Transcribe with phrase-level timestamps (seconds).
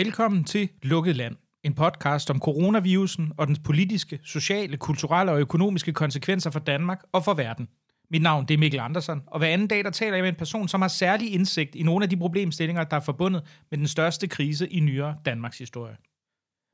[0.00, 5.92] Velkommen til Lukket Land, en podcast om coronavirusen og dens politiske, sociale, kulturelle og økonomiske
[5.92, 7.68] konsekvenser for Danmark og for verden.
[8.10, 10.34] Mit navn det er Mikkel Andersen, og hver anden dag der taler jeg med en
[10.34, 13.88] person, som har særlig indsigt i nogle af de problemstillinger, der er forbundet med den
[13.88, 15.96] største krise i nyere Danmarks historie.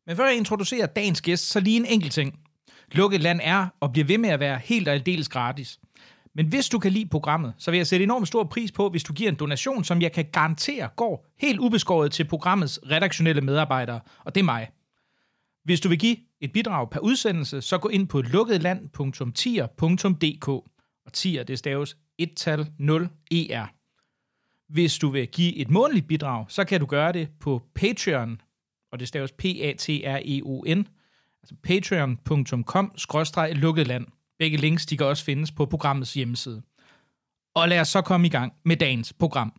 [0.06, 2.38] Men før jeg introducerer dagens gæst, så lige en enkelt ting.
[2.92, 5.80] Lukket Land er og bliver ved med at være helt og aldeles gratis.
[6.36, 9.04] Men hvis du kan lide programmet, så vil jeg sætte enormt stor pris på, hvis
[9.04, 14.00] du giver en donation, som jeg kan garantere går helt ubeskåret til programmets redaktionelle medarbejdere,
[14.24, 14.68] og det er mig.
[15.64, 21.42] Hvis du vil give et bidrag per udsendelse, så gå ind på lukketland.tier.dk, og tier
[21.42, 23.66] det staves 1-tal 0 ER.
[24.68, 28.40] Hvis du vil give et månedligt bidrag, så kan du gøre det på Patreon,
[28.92, 30.88] og det staves altså P-A-T-R-E-O-N,
[31.42, 34.06] altså patreon.com-lukketland.
[34.38, 36.62] Begge links de kan også findes på programmets hjemmeside.
[37.54, 39.52] Og lad os så komme i gang med dagens program.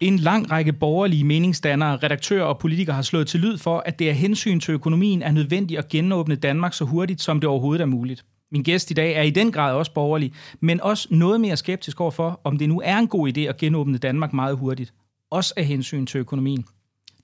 [0.00, 4.08] En lang række borgerlige meningsdannere, redaktører og politikere har slået til lyd for, at det
[4.08, 7.86] af hensyn til økonomien er nødvendigt at genåbne Danmark så hurtigt, som det overhovedet er
[7.86, 8.24] muligt.
[8.52, 12.00] Min gæst i dag er i den grad også borgerlig, men også noget mere skeptisk
[12.00, 14.94] overfor, om det nu er en god idé at genåbne Danmark meget hurtigt.
[15.30, 16.64] Også af hensyn til økonomien.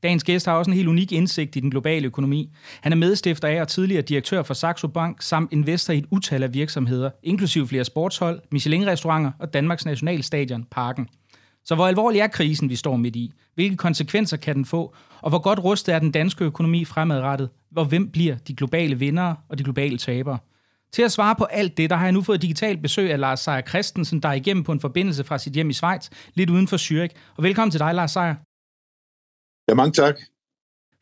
[0.04, 2.50] Dagens gæst har også en helt unik indsigt i den globale økonomi.
[2.80, 6.42] Han er medstifter af og tidligere direktør for Saxo Bank, samt investor i et utal
[6.42, 11.08] af virksomheder, inklusive flere sportshold, Michelin-restauranter og Danmarks nationalstadion, Parken.
[11.64, 13.32] Så hvor alvorlig er krisen, vi står midt i?
[13.54, 14.94] Hvilke konsekvenser kan den få?
[15.20, 17.48] Og hvor godt rustet er den danske økonomi fremadrettet?
[17.70, 20.38] Hvor hvem bliver de globale vindere og de globale tabere?
[20.92, 23.40] Til at svare på alt det, der har jeg nu fået digitalt besøg af Lars
[23.40, 26.68] Seier Christensen, der er igennem på en forbindelse fra sit hjem i Schweiz, lidt uden
[26.68, 27.34] for Zürich.
[27.36, 28.34] Og velkommen til dig, Lars Seier.
[29.68, 30.16] Ja, mange tak.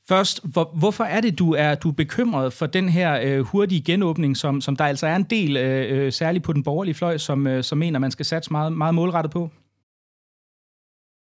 [0.09, 3.83] Først, hvor, hvorfor er det, du er du er bekymret for den her øh, hurtige
[3.83, 7.19] genåbning, som, som der altså er en del, øh, øh, særligt på den borgerlige fløj,
[7.19, 9.51] som, øh, som mener, man skal satse meget, meget målrettet på?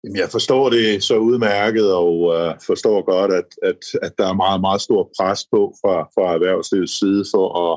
[0.03, 4.33] Jamen, jeg forstår det så udmærket, og øh, forstår godt, at, at, at der er
[4.33, 7.73] meget, meget stor pres på fra, fra erhvervslivets side for at,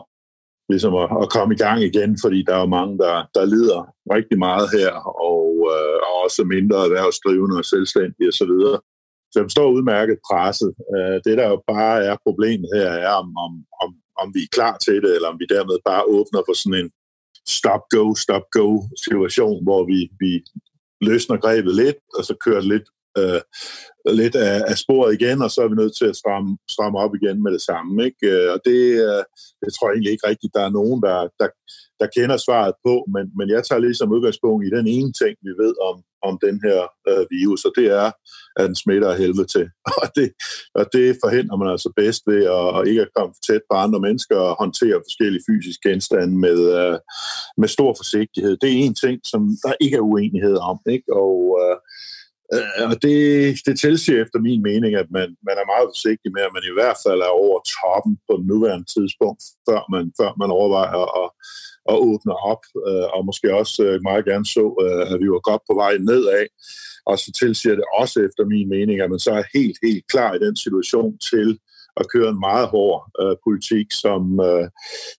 [0.69, 3.81] ligesom at, at komme i gang igen, fordi der er mange, der, der lider
[4.17, 4.93] rigtig meget her,
[5.31, 8.55] og, øh, og også mindre erhvervsdrivende og selvstændige osv.
[9.37, 10.71] Så jeg forstår udmærket presset.
[10.95, 13.53] Øh, det, der jo bare er problemet her, er, om, om,
[13.83, 13.91] om,
[14.23, 16.91] om vi er klar til det, eller om vi dermed bare åbner for sådan en
[17.57, 18.69] stop-go, stop-go
[19.05, 20.31] situation, hvor vi, vi
[21.09, 22.87] løsner grebet lidt, og så kører lidt,
[23.19, 23.41] øh,
[24.21, 27.15] lidt af, af sporet igen, og så er vi nødt til at stramme, stramme op
[27.15, 28.05] igen med det samme.
[28.05, 28.23] Ikke?
[28.33, 29.23] Øh, og det, øh,
[29.63, 31.49] det tror jeg egentlig ikke rigtigt, der er nogen, der, der,
[32.01, 35.53] der kender svaret på, men, men jeg tager ligesom udgangspunkt i den ene ting, vi
[35.63, 35.97] ved om,
[36.29, 36.79] om den her
[37.09, 38.09] øh, virus, og det er,
[38.57, 39.67] at den smitter af helvede til.
[40.03, 40.29] Og det,
[40.75, 44.01] og det forhindrer man altså bedst ved at, at ikke at komme tæt på andre
[44.07, 46.99] mennesker og håndtere forskellige fysiske genstande med, øh,
[47.61, 48.57] med stor forsigtighed.
[48.63, 50.79] Det er en ting, som der ikke er uenighed om.
[50.95, 51.09] Ikke?
[51.25, 51.77] Og, øh,
[52.55, 53.21] Øh, og det,
[53.67, 56.77] det tilsiger efter min mening, at man, man er meget forsigtig med, at man i
[56.77, 61.29] hvert fald er over toppen på den nuværende tidspunkt, før man, før man overvejer at,
[61.93, 64.65] at åbne op, øh, og måske også øh, meget gerne så,
[65.13, 66.47] at vi var godt på vej nedad.
[67.11, 70.31] Og så tilsiger det også efter min mening, at man så er helt, helt klar
[70.35, 71.49] i den situation til
[72.01, 74.67] at køre en meget hård øh, politik, som, øh,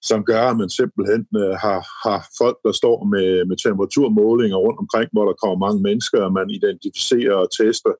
[0.10, 4.80] som gør, at man simpelthen øh, har, har folk, der står med, med temperaturmålinger rundt
[4.84, 7.94] omkring, hvor der kommer mange mennesker, og man identificerer og tester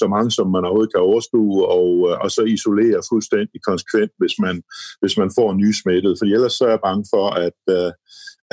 [0.00, 4.34] så mange, som man overhovedet kan overskue, og, øh, og så isolerer fuldstændig konsekvent, hvis
[4.44, 4.56] man,
[5.00, 6.18] hvis man får nye smittet.
[6.18, 7.92] For ellers så er jeg bange for, at, øh,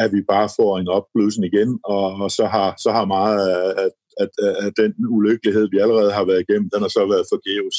[0.03, 3.89] at vi bare får en opløsning igen, og, og så, har, så har meget af,
[4.23, 4.31] at,
[4.65, 7.77] at den ulykkelighed, vi allerede har været igennem, den har så været forgæves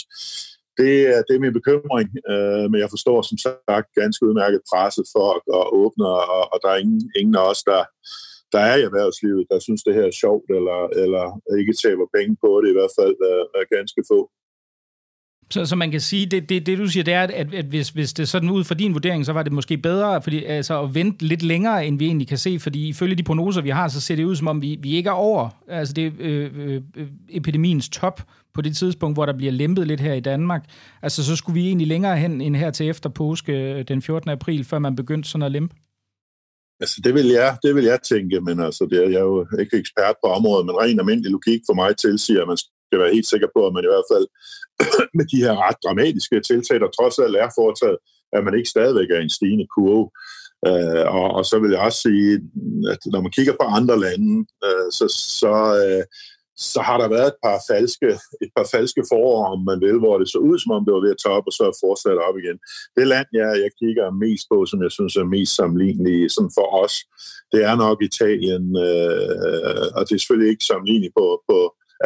[0.80, 5.06] det, er, det er min bekymring, øh, men jeg forstår som sagt ganske udmærket presset
[5.14, 7.82] for at, at åbne, og, og der er ingen, ingen af os, der,
[8.54, 11.24] der er i erhvervslivet, der synes, det her er sjovt, eller, eller
[11.60, 14.20] ikke taber penge på det, i hvert fald er, er ganske få.
[15.52, 17.88] Så, så man kan sige, det, det, det du siger, det er, at, at hvis,
[17.88, 20.94] hvis det sådan ud fra din vurdering, så var det måske bedre fordi, altså, at
[20.94, 24.00] vente lidt længere, end vi egentlig kan se, fordi ifølge de prognoser, vi har, så
[24.00, 26.82] ser det ud som om, vi, vi ikke er over altså det, øh, øh,
[27.28, 28.22] epidemiens top
[28.54, 30.64] på det tidspunkt, hvor der bliver lempet lidt her i Danmark.
[31.02, 34.30] Altså så skulle vi egentlig længere hen end her til efter påske øh, den 14.
[34.30, 35.74] april, før man begyndte sådan at lempe.
[36.80, 39.46] Altså, det vil jeg, det vil jeg tænke, men altså, det er, jeg er jo
[39.60, 42.56] ikke ekspert på området, men ren almindelig logik for mig tilsiger, at man
[42.90, 44.26] kan være helt sikker på, at man i hvert fald
[45.18, 47.98] med de her ret dramatiske tiltag, der trods alt er foretaget,
[48.36, 50.06] at man ikke stadigvæk er en stigende kurve.
[50.68, 52.34] Uh, og, og så vil jeg også sige,
[52.92, 54.32] at når man kigger på andre lande,
[54.66, 55.06] uh, så,
[55.40, 55.54] så,
[55.84, 56.04] uh,
[56.72, 58.08] så har der været et par falske,
[58.44, 61.04] et par falske forår, om man vil, hvor det så ud, som om det var
[61.04, 62.58] ved at tage op, og så fortsat op igen.
[62.96, 66.68] Det land, jeg, jeg kigger mest på, som jeg synes er mest sammenligneligt sådan for
[66.82, 66.94] os,
[67.52, 71.56] det er nok Italien, øh, og det er selvfølgelig ikke sammenlignet på, på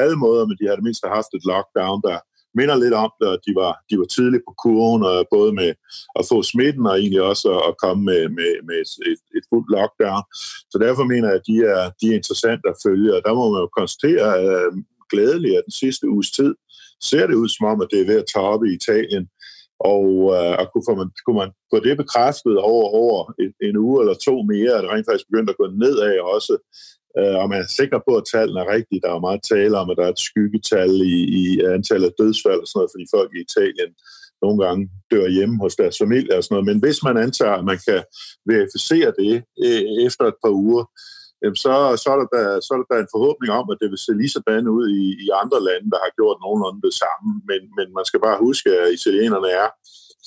[0.03, 2.19] alle måder, men de har det mindste haft et lockdown, der
[2.59, 5.71] minder lidt om det, og de var, de var tidligt på kurven, og både med
[6.19, 8.77] at få smitten, og egentlig også at komme med, med, med
[9.13, 10.23] et, et fuldt lockdown.
[10.73, 13.45] Så derfor mener jeg, at de er, de er interessante at følge, og der må
[13.53, 14.73] man jo konstatere uh,
[15.13, 16.53] glædeligt, at den sidste uges tid
[17.11, 19.25] ser det ud som om, at det er ved at tage op i Italien.
[19.95, 20.07] Og,
[20.37, 23.97] uh, og kunne, få man, kunne man få det bekræftet over, over en, en uge
[24.03, 26.53] eller to mere, at det rent faktisk begyndt at gå nedad også,
[27.19, 29.03] øh, og man er sikker på, at tallene er rigtige.
[29.05, 31.45] Der er meget tale om, at der er et skyggetal i, i
[31.77, 33.91] antallet af dødsfald og sådan noget, fordi folk i Italien
[34.45, 34.83] nogle gange
[35.13, 36.69] dør hjemme hos deres familie og sådan noget.
[36.71, 38.01] Men hvis man antager, at man kan
[38.53, 39.35] verificere det
[39.65, 40.85] øh, efter et par uger,
[41.65, 44.05] så, så, er der da, så er der da en forhåbning om, at det vil
[44.05, 47.29] se lige sådan ud i, i andre lande, der har gjort nogenlunde det samme.
[47.49, 49.69] Men, men man skal bare huske, at italienerne er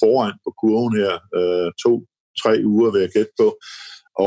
[0.02, 1.94] foran på kurven her øh, to,
[2.42, 3.48] tre uger, vil jeg gætte på.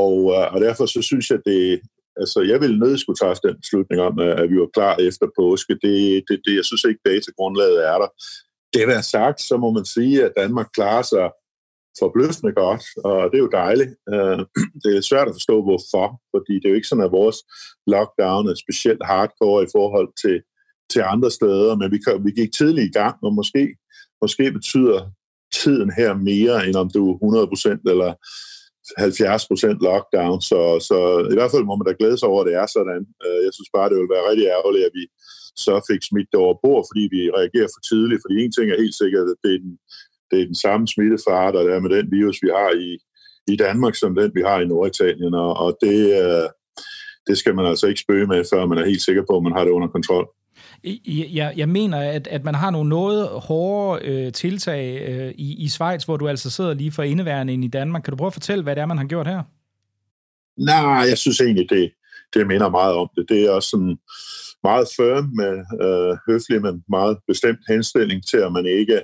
[0.02, 1.62] Og, øh, og derfor så synes jeg, det,
[2.22, 5.72] Altså, jeg ville nødt skulle tage den beslutning om, at vi var klar efter påske.
[5.84, 5.96] Det,
[6.28, 8.10] det, det, jeg synes ikke, datagrundlaget er der.
[8.74, 11.26] Det er sagt, så må man sige, at Danmark klarer sig
[11.98, 13.92] forbløffende godt, og det er jo dejligt.
[14.14, 14.40] Øh,
[14.82, 17.38] det er svært at forstå, hvorfor, fordi det er jo ikke sådan, at vores
[17.92, 20.36] lockdown er specielt hardcore i forhold til,
[20.92, 23.62] til andre steder, men vi, vi gik tidligt i gang, og måske,
[24.22, 25.00] måske betyder
[25.54, 27.16] tiden her mere, end om du er
[27.86, 28.10] 100% eller
[28.80, 30.98] 70% lockdown, så, så
[31.32, 33.02] i hvert fald må man da glæde sig over, at det er sådan.
[33.24, 35.04] Øh, jeg synes bare, det vil være rigtig ærgerligt, at vi
[35.66, 38.22] så fik smidt det over bord, fordi vi reagerer for tidligt.
[38.22, 39.74] Fordi en ting er helt sikkert, at det er den,
[40.30, 42.90] det er den samme smittefare, der er med den virus, vi har i,
[43.52, 45.34] i Danmark, som den, vi har i Norditalien.
[45.44, 46.48] Og, og det, øh,
[47.28, 49.56] det skal man altså ikke spøge med, før man er helt sikker på, at man
[49.56, 50.26] har det under kontrol.
[50.84, 55.68] Jeg, jeg mener, at, at man har nogle noget hårdere øh, tiltag øh, i, i
[55.68, 58.02] Schweiz, hvor du altså sidder lige for indeværende ind i Danmark.
[58.02, 59.42] Kan du prøve at fortælle, hvad det er, man har gjort her?
[60.56, 61.92] Nej, jeg synes egentlig, det,
[62.34, 63.28] det minder meget om det.
[63.28, 63.98] Det er også sådan
[64.62, 65.54] meget firm med
[65.84, 69.00] øh, høflig, men meget bestemt henstilling til, at man ikke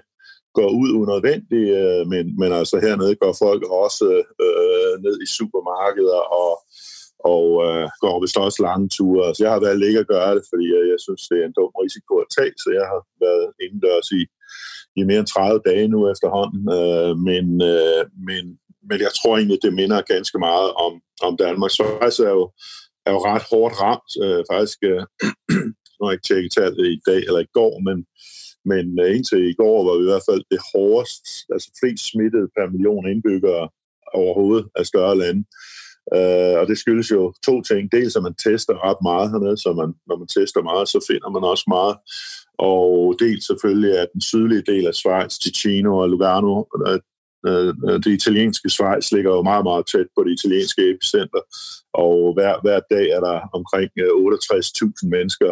[0.54, 4.08] går ud unødvendigt, øh, men, men altså hernede går folk også
[4.44, 6.50] øh, ned i supermarkeder og
[7.32, 9.34] og øh, går vist også lange ture.
[9.34, 11.58] Så jeg har valgt ikke at gøre det, fordi jeg, jeg synes, det er en
[11.58, 14.22] dum risiko at tage, så jeg har været indendørs i,
[14.98, 16.62] i mere end 30 dage nu efterhånden.
[16.78, 18.44] Øh, men, øh, men,
[18.88, 20.92] men jeg tror egentlig, det minder ganske meget om,
[21.26, 21.70] om Danmark.
[21.78, 21.84] Så
[22.30, 22.46] er jo,
[23.06, 24.12] er jo ret hårdt ramt.
[24.24, 25.02] Øh, faktisk, øh,
[25.94, 27.98] nu har jeg ikke tjekket tallet i dag eller i går, men,
[28.70, 31.24] men øh, indtil i går var vi i hvert fald det hårdest,
[31.54, 33.64] altså flest smittet per million indbyggere
[34.20, 35.42] overhovedet af større lande.
[36.14, 37.92] Øh, og det skyldes jo to ting.
[37.92, 41.30] Dels at man tester ret meget hernede, så man, når man tester meget, så finder
[41.30, 41.96] man også meget.
[42.58, 47.00] Og dels selvfølgelig, at den sydlige del af Schweiz, Ticino og Lugano, øh,
[47.46, 51.42] Øh, øh, det italienske Schweiz ligger jo meget, meget tæt på det italienske epicenter,
[52.04, 55.50] og hver, hver dag er der omkring øh, 68.000 mennesker,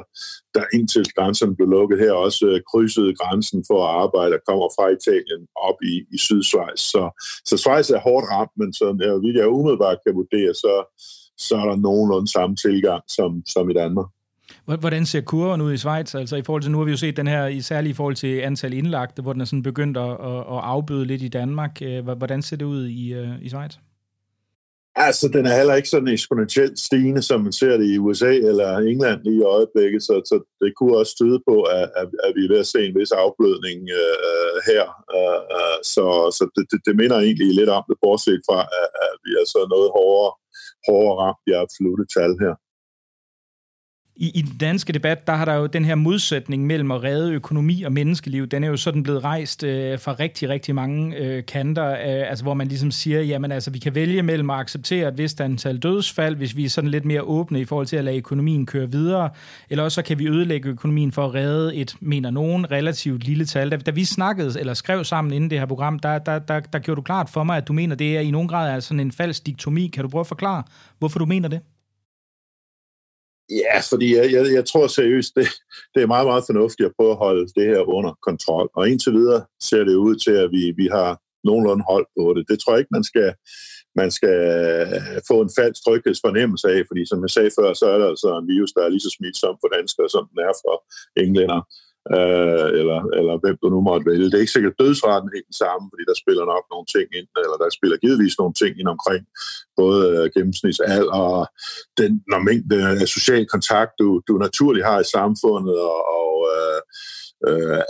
[0.55, 4.87] der indtil grænsen blev lukket her, også krydsede grænsen for at arbejde og kommer fra
[4.99, 6.81] Italien op i, i Sydschweiz.
[6.93, 7.03] Så,
[7.49, 9.11] så Schweiz er hårdt ramt, men så ja,
[9.41, 10.73] jeg umiddelbart kan vurdere, så,
[11.47, 14.09] så er der nogenlunde samme tilgang som, som i Danmark.
[14.65, 16.15] Hvordan ser kurven ud i Schweiz?
[16.15, 18.41] Altså i forhold til, nu har vi jo set den her, særligt i forhold til
[18.41, 20.11] antal indlagte, hvor den er sådan begyndt at,
[20.55, 21.83] at afbøde lidt i Danmark.
[21.83, 23.73] Øh, hvordan ser det ud i, øh, i Schweiz?
[24.97, 28.79] Altså, den er heller ikke sådan eksponentielt stigende, som man ser det i USA eller
[28.79, 32.43] England lige i øjeblikket, så, så det kunne også tyde på, at, at, at vi
[32.45, 34.85] er ved at se en vis afblødning øh, her.
[35.19, 36.05] Øh, øh så
[36.39, 39.45] så det, det, det minder egentlig lidt om det, bortset fra, at, at vi er
[39.55, 40.33] så noget hårdere,
[40.89, 42.55] hårdere ramt i absolute tal her
[44.17, 47.33] i, i den danske debat, der har der jo den her modsætning mellem at redde
[47.33, 51.47] økonomi og menneskeliv, den er jo sådan blevet rejst øh, fra rigtig, rigtig mange øh,
[51.47, 55.09] kanter, øh, altså hvor man ligesom siger, jamen altså, vi kan vælge mellem at acceptere
[55.09, 58.05] et vist antal dødsfald, hvis vi er sådan lidt mere åbne i forhold til at
[58.05, 59.31] lade økonomien køre videre,
[59.71, 63.45] eller også så kan vi ødelægge økonomien for at redde et, mener nogen, relativt lille
[63.45, 63.71] tal.
[63.71, 66.79] Da, da vi snakkede eller skrev sammen inden det her program, der, der, der, der
[66.79, 69.01] gjorde du klart for mig, at du mener, det er i nogen grad er sådan
[69.01, 69.87] en falsk diktomi.
[69.87, 70.63] Kan du prøve at forklare,
[70.99, 71.61] hvorfor du mener det?
[73.51, 75.47] Ja, fordi jeg, jeg, jeg tror seriøst, det,
[75.95, 78.69] det er meget, meget fornuftigt at prøve at holde det her under kontrol.
[78.77, 81.11] Og indtil videre ser det ud til, at vi, vi har
[81.49, 82.43] nogenlunde hold på det.
[82.51, 83.29] Det tror jeg ikke, man skal,
[84.01, 87.99] man skal øh, få en falsk tryghedsfornemmelse af, fordi som jeg sagde før, så er
[87.99, 90.77] der altså en virus, der er lige så smitsom for danskere, som den er for
[91.23, 91.61] englænder
[92.17, 94.29] øh, eller, eller hvem du nu måtte vælge.
[94.29, 97.29] Det er ikke sikkert dødsretten helt den samme, fordi der spiller nok nogle ting ind,
[97.45, 99.23] eller der spiller givetvis nogle ting ind omkring
[99.81, 101.41] både øh, gennemsnitsalder og
[102.01, 106.81] den når mængde af social kontakt, du, du naturligt har i samfundet, og, og øh,
[107.49, 107.81] øh,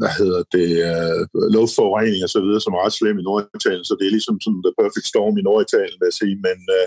[0.00, 1.20] hvad hedder det, øh,
[1.56, 4.64] luftforurening og så videre, som er ret slem i Norditalien, så det er ligesom sådan
[4.66, 6.86] the perfect storm i Norditalien, vil jeg sige, men øh,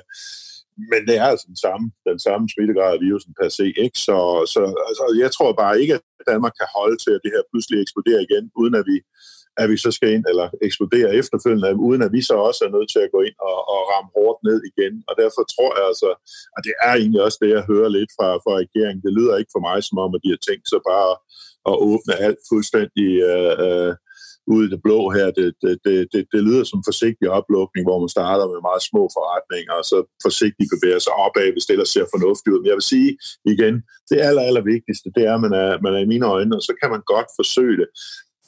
[0.91, 3.67] men det er altså den samme, den samme smittegrad af virusen per se.
[3.85, 3.97] Ikke?
[4.07, 4.17] Så,
[4.53, 7.77] så altså, jeg tror bare ikke, at Danmark kan holde til, at det her pludselig
[7.81, 8.97] eksploderer igen, uden at vi,
[9.61, 12.89] at vi så skal ind, eller eksplodere efterfølgende, uden at vi så også er nødt
[12.91, 14.93] til at gå ind og, og ramme hårdt ned igen.
[15.09, 16.09] Og derfor tror jeg altså,
[16.55, 19.05] at det er egentlig også det, jeg hører lidt fra, fra regeringen.
[19.05, 21.13] Det lyder ikke for mig som om, at de har tænkt sig bare
[21.69, 23.91] at åbne alt fuldstændig øh, øh,
[24.53, 25.27] ud i det blå her.
[25.39, 29.03] Det, det, det, det, det lyder som forsigtig oplukning, hvor man starter med meget små
[29.17, 32.59] forretninger, og så forsigtigt bevæger sig opad, hvis det ellers ser fornuftigt ud.
[32.61, 33.11] Men jeg vil sige
[33.53, 33.75] igen,
[34.09, 36.63] det aller, aller vigtigste, det er, at man er, man er i mine øjne, og
[36.67, 37.89] så kan man godt forsøge det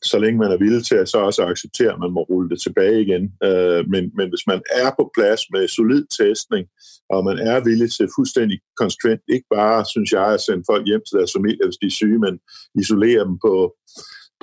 [0.04, 2.62] så længe man er villig til at så også acceptere, at man må rulle det
[2.62, 3.24] tilbage igen.
[3.48, 6.66] Øh, men, men hvis man er på plads med solid testning,
[7.14, 11.04] og man er villig til fuldstændig konsekvent, ikke bare, synes jeg, at sende folk hjem
[11.06, 12.34] til deres familie, hvis de er syge, men
[12.82, 13.54] isolere dem på,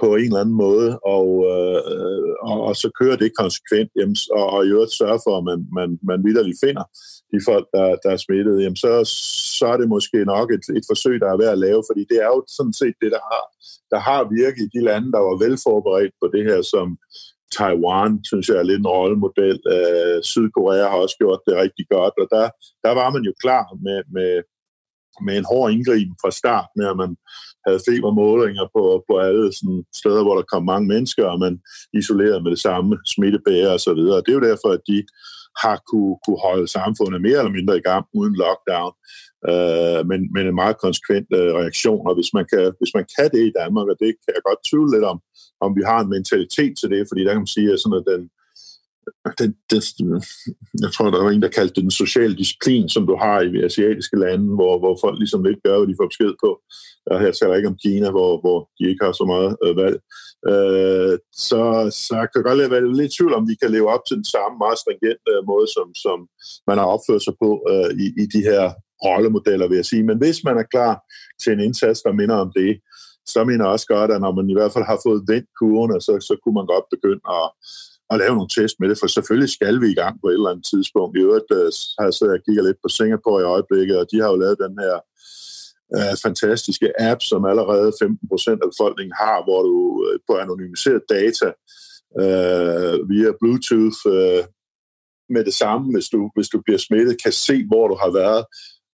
[0.03, 1.81] på en eller anden måde, og, øh,
[2.51, 5.61] og, og så kører det konsekvent, jamen, og, og i øvrigt sørge for, at man,
[5.79, 6.85] man, man vidderligt finder
[7.33, 8.93] de folk, der, der er smittet, jamen, så,
[9.59, 12.19] så er det måske nok et, et forsøg, der er værd at lave, fordi det
[12.25, 13.45] er jo sådan set det, der har,
[13.93, 16.87] der har virket i de lande, der var velforberedt på det her, som
[17.57, 19.59] Taiwan, synes jeg er lidt en rollemodel.
[19.75, 22.47] Øh, Sydkorea har også gjort det rigtig godt, og der,
[22.85, 24.33] der var man jo klar med, med,
[25.27, 27.13] med en hård indgriben fra start, med at man
[27.67, 31.55] havde febermålinger på, på alle sådan, steder, hvor der kom mange mennesker, og man
[32.01, 34.23] isolerede med det samme smittebære og så videre.
[34.23, 34.99] Det er jo derfor, at de
[35.65, 38.93] har kunne, kunne holde samfundet mere eller mindre i gang uden lockdown,
[39.51, 42.03] øh, men, men en meget konsekvent øh, reaktion.
[42.09, 44.61] Og hvis man, kan, hvis man kan det i Danmark, og det kan jeg godt
[44.69, 45.19] tvivle lidt om,
[45.65, 48.09] om vi har en mentalitet til det, fordi der kan man sige, at sådan, at
[48.13, 48.23] den,
[49.39, 49.81] det, det,
[50.85, 53.65] jeg tror, der var en, der kaldte det den sociale disciplin, som du har i
[53.69, 56.51] asiatiske lande, hvor, hvor folk ligesom lidt gør, hvad de får besked på.
[57.11, 59.77] Og her taler jeg ikke om Kina, hvor, hvor de ikke har så meget øh,
[59.83, 59.99] valg.
[60.51, 61.15] Øh,
[61.49, 61.63] så,
[62.07, 64.55] så jeg godt være lidt i tvivl om, vi kan leve op til den samme
[64.65, 66.19] meget stringente øh, måde, som, som
[66.69, 68.63] man har opført sig på øh, i, i de her
[69.07, 70.05] rollemodeller, vil jeg sige.
[70.09, 70.95] Men hvis man er klar
[71.43, 72.73] til en indsats, der minder om det,
[73.33, 76.01] så mener jeg også godt, at når man i hvert fald har fået vendt kurven,
[76.07, 77.47] så, så kunne man godt begynde at
[78.15, 80.51] at lave nogle test med det, for selvfølgelig skal vi i gang på et eller
[80.53, 81.13] andet tidspunkt.
[81.17, 84.21] I øvrigt øh, har jeg siddet og kigget lidt på Singapore i øjeblikket, og de
[84.23, 84.95] har jo lavet den her
[85.97, 91.03] øh, fantastiske app, som allerede 15 procent af befolkningen har, hvor du øh, på anonymiseret
[91.17, 91.49] data
[92.23, 94.43] øh, via Bluetooth øh,
[95.35, 98.45] med det samme, hvis du, hvis du bliver smittet, kan se, hvor du har været,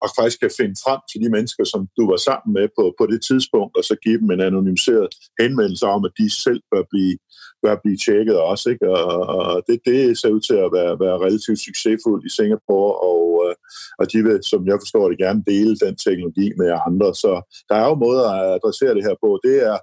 [0.05, 3.05] og faktisk kan finde frem til de mennesker, som du var sammen med på, på
[3.13, 5.09] det tidspunkt, og så give dem en anonymiseret
[5.41, 7.15] henvendelse om, at de selv bør blive,
[7.63, 8.65] bør blive tjekket også.
[8.73, 8.87] Ikke?
[8.97, 13.23] Og, og det, det ser ud til at være, være relativt succesfuldt i Singapore, og,
[13.45, 13.55] øh,
[14.01, 17.09] og de vil, som jeg forstår det, gerne dele den teknologi med andre.
[17.23, 17.33] Så
[17.69, 19.31] der er jo måder at adressere det her på.
[19.47, 19.79] Det er,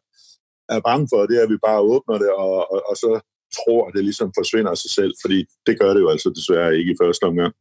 [0.76, 3.12] er bange for, det er, at vi bare åbner det, og, og, og så
[3.58, 6.78] tror, at det ligesom forsvinder af sig selv, fordi det gør det jo altså desværre
[6.80, 7.54] ikke i første omgang.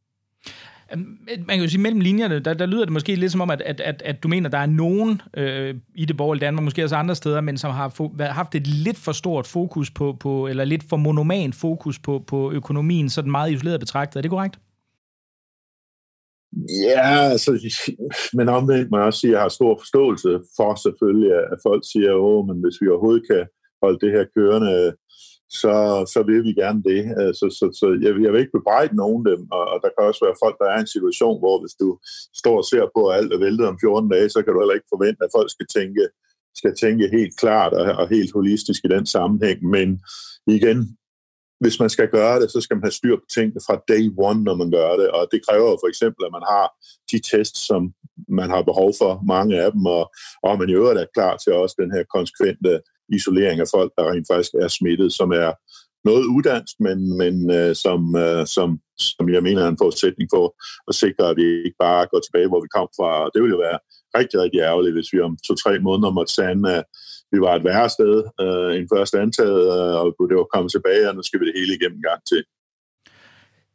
[0.95, 3.61] Man kan jo sige, mellem linjerne, der, der lyder det måske lidt som om, at,
[3.61, 6.95] at, at, at du mener, der er nogen øh, i det borgerlige Danmark, måske også
[6.95, 10.65] andre steder, men som har fo- haft et lidt for stort fokus på, på eller
[10.65, 14.15] lidt for monoman fokus på, på økonomien, sådan meget isoleret betragtet.
[14.15, 14.59] Er det korrekt?
[16.83, 17.51] Ja, altså,
[18.33, 21.83] men omvendt må jeg også sige, at jeg har stor forståelse for selvfølgelig, at folk
[21.91, 23.45] siger, åh, men hvis vi overhovedet kan
[23.83, 24.95] holde det her kørende
[25.49, 25.73] så,
[26.13, 27.01] så vil vi gerne det.
[27.19, 30.07] Øh, så, så, så jeg, jeg vil ikke bebrejde nogen dem, og, og der kan
[30.09, 31.89] også være folk, der er i en situation, hvor hvis du
[32.41, 34.77] står og ser på, at alt er væltet om 14 dage, så kan du heller
[34.77, 36.03] ikke forvente, at folk skal tænke,
[36.59, 39.59] skal tænke helt klart og, og helt holistisk i den sammenhæng.
[39.75, 39.89] Men
[40.57, 40.79] igen,
[41.59, 44.43] hvis man skal gøre det, så skal man have styr på tingene fra day one,
[44.43, 45.07] når man gør det.
[45.17, 46.65] Og det kræver for eksempel, at man har
[47.11, 47.81] de tests, som
[48.39, 50.03] man har behov for, mange af dem, og,
[50.43, 54.11] og man i øvrigt er klar til også den her konsekvente isolering af folk, der
[54.11, 55.51] rent faktisk er smittet, som er
[56.09, 60.45] noget uddansk, men, men øh, som, øh, som, som jeg mener er en forudsætning for
[60.89, 63.11] at sikre, at vi ikke bare går tilbage, hvor vi kom fra.
[63.33, 63.79] Det ville jo være
[64.19, 66.85] rigtig, rigtig ærgerligt, hvis vi om to-tre måneder måtte sande, at
[67.31, 71.09] vi var et værre sted øh, end først antaget, øh, og det var kommet tilbage,
[71.09, 72.41] og nu skal vi det hele igennem gang til.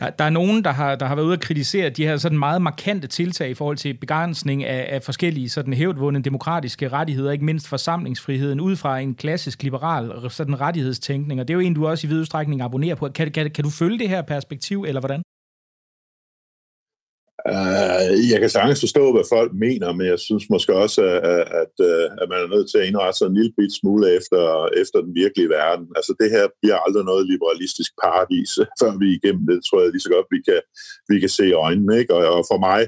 [0.00, 2.38] Der, der er nogen, der har, der har været ude at kritisere de her sådan
[2.38, 7.44] meget markante tiltag i forhold til begrænsning af, af forskellige sådan hævdvundne demokratiske rettigheder, ikke
[7.44, 11.86] mindst forsamlingsfriheden, ud fra en klassisk liberal sådan rettighedstænkning, og det er jo en, du
[11.86, 13.08] også i vid udstrækning abonnerer på.
[13.08, 15.22] Kan, kan, kan du følge det her perspektiv, eller hvordan?
[17.50, 21.00] Uh, jeg kan sagtens forstå, hvad folk mener, men jeg synes måske også,
[21.32, 21.74] at, at,
[22.20, 24.42] at man er nødt til at indrette sig en lille bit smule efter,
[24.82, 25.86] efter den virkelige verden.
[25.98, 29.90] Altså det her bliver aldrig noget liberalistisk paradis, før vi er igennem det, tror jeg
[29.92, 30.60] lige så godt, vi kan,
[31.10, 31.94] vi kan se i øjnene.
[32.00, 32.14] Ikke?
[32.16, 32.82] Og, og for mig,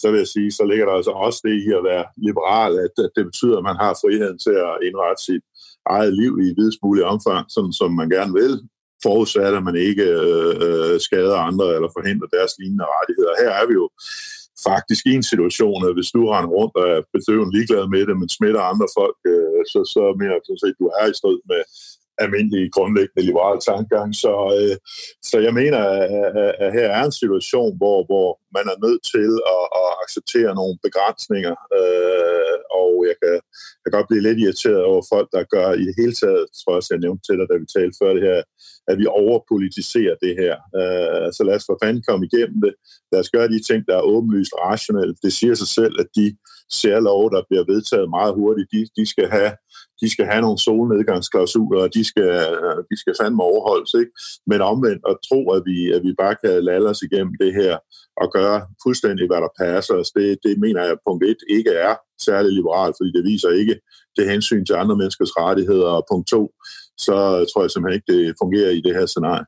[0.00, 2.94] så vil jeg sige, så ligger der altså også det i at være liberal, at,
[3.06, 5.44] at det betyder, at man har friheden til at indrette sit
[5.96, 8.54] eget liv i videst mulig omfang, sådan som man gerne vil,
[9.06, 13.40] forudsat at man ikke øh, øh, skader andre eller forhindrer deres lignende rettigheder.
[13.42, 13.86] Her er vi jo
[14.68, 18.16] faktisk i en situation, at hvis du render rundt og er bedøvende ligeglad med det,
[18.18, 21.38] men smitter andre folk, øh, så, så mener jeg sådan set, du er i strid
[21.50, 21.62] med
[22.24, 24.08] almindelig grundlæggende liberal tankegang.
[24.22, 24.76] Så, øh,
[25.28, 29.30] så jeg mener, at, at her er en situation, hvor, hvor man er nødt til
[29.56, 33.34] at, at acceptere nogle begrænsninger, øh, og jeg kan,
[33.78, 36.72] jeg kan godt blive lidt irriteret over folk, der gør i det hele taget, tror
[36.72, 38.40] jeg også, jeg nævnte til dig, da vi talte før det her,
[38.90, 40.54] at vi overpolitiserer det her.
[40.78, 42.74] Øh, så lad os for fanden komme igennem det.
[43.12, 45.14] Lad os gøre de ting, der er åbenlyst rationelle.
[45.24, 46.26] Det siger sig selv, at de
[46.80, 49.52] særlove, der bliver vedtaget meget hurtigt, de, de skal have
[50.00, 52.32] de skal have nogle solnedgangsklausuler, og de skal,
[52.64, 53.92] øh, de skal fandme overholdes.
[54.00, 54.12] Ikke?
[54.50, 57.74] Men omvendt at tro, at vi, at vi bare kan lade os igennem det her
[58.22, 61.94] og gøre fuldstændig, hvad der passer os, det, det mener jeg, punkt et, ikke er
[62.28, 63.76] særlig liberalt, fordi det viser ikke
[64.16, 66.42] det hensyn til andre menneskers rettigheder, og punkt to,
[67.06, 67.16] så
[67.50, 69.46] tror jeg simpelthen ikke, det fungerer i det her scenarie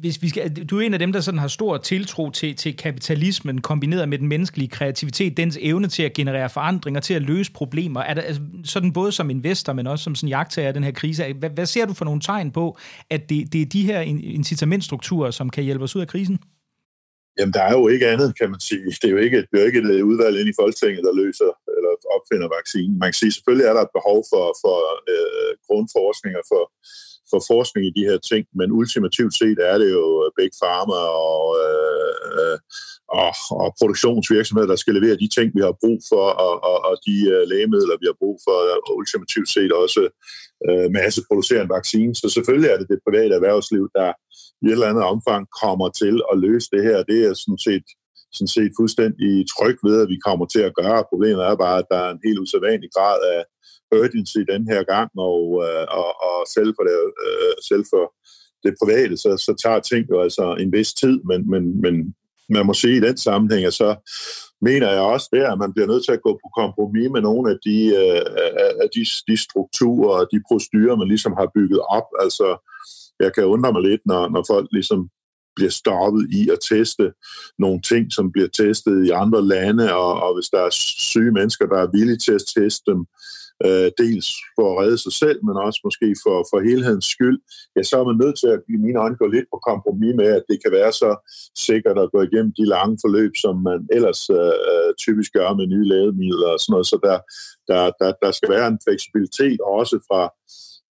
[0.00, 2.76] hvis vi skal, du er en af dem, der sådan har stor tiltro til, til
[2.76, 7.52] kapitalismen, kombineret med den menneskelige kreativitet, dens evne til at generere forandringer, til at løse
[7.52, 8.00] problemer.
[8.00, 10.92] Er det altså, sådan både som investor, men også som sådan jagttager af den her
[10.92, 11.32] krise?
[11.32, 12.78] Hvad, hvad ser du for nogle tegn på,
[13.10, 16.38] at det, det er de her incitamentstrukturer, som kan hjælpe os ud af krisen?
[17.38, 18.84] Jamen, der er jo ikke andet, kan man sige.
[19.00, 21.50] Det er jo ikke, det er jo ikke et udvalg ind i Folketinget, der løser
[21.76, 22.98] eller opfinder vaccinen.
[23.02, 24.76] Man kan sige, selvfølgelig er der et behov for, for
[25.12, 26.62] øh, grundforskning og for
[27.34, 31.00] for forskning i de her ting, men ultimativt set er det jo øh, Big Pharma
[31.30, 32.58] og, øh, øh,
[33.22, 36.94] og, og produktionsvirksomheder, der skal levere de ting, vi har brug for, og, og, og
[37.06, 40.02] de øh, lægemidler, vi har brug for, og ultimativt set også
[40.68, 42.12] øh, masseproducerende vaccine.
[42.20, 44.10] Så selvfølgelig er det det private erhvervsliv, der
[44.62, 46.98] i et eller andet omfang kommer til at løse det her.
[47.10, 47.86] Det er sådan set
[48.36, 51.08] sådan set fuldstændig tryg ved, at vi kommer til at gøre.
[51.12, 53.40] Problemet er bare, at der er en helt usædvanlig grad af
[53.92, 58.04] urgency den her gang, og, øh, og, og selv, for det, øh, selv for
[58.64, 62.14] det private, så, så tager ting jo altså en vis tid, men, men, men
[62.48, 63.90] man må sige i den sammenhæng, at så
[64.60, 67.50] mener jeg også der, at man bliver nødt til at gå på kompromis med nogle
[67.52, 68.24] af de, øh,
[68.82, 72.08] af de, de strukturer og de procedurer, man ligesom har bygget op.
[72.24, 72.48] Altså,
[73.20, 75.08] jeg kan undre mig lidt, når, når folk ligesom
[75.56, 77.12] bliver stoppet i at teste
[77.58, 80.70] nogle ting, som bliver testet i andre lande, og, og hvis der er
[81.10, 84.98] syge mennesker, der er villige til at teste dem, øh, Øh, dels for at redde
[85.06, 87.38] sig selv, men også måske for, for helhedens skyld,
[87.76, 90.28] ja, så er man nødt til at i mine øjne gå lidt på kompromis med,
[90.38, 91.10] at det kan være så
[91.68, 95.88] sikkert at gå igennem de lange forløb, som man ellers øh, typisk gør med nye
[95.92, 96.86] lægemidler og sådan noget.
[96.92, 97.18] Så der,
[97.70, 100.22] der, der, der skal være en fleksibilitet også fra,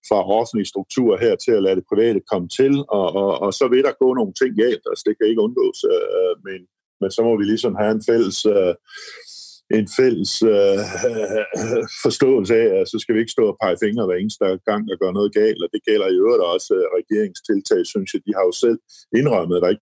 [0.09, 3.65] fra offentlige strukturer her til at lade det private komme til, og, og, og så
[3.73, 6.61] vil der gå nogle ting galt, altså det kan ikke undgås, øh, øh men,
[7.01, 8.75] men så må vi ligesom have en fælles øh,
[9.79, 10.81] en fælles øh,
[12.05, 14.97] forståelse af, at så skal vi ikke stå og pege fingre hver eneste gang, der
[15.03, 18.45] gør noget galt, og det gælder i øvrigt også øh, regeringstiltag, synes jeg, de har
[18.49, 18.79] jo selv
[19.21, 19.87] indrømmet, at der ikke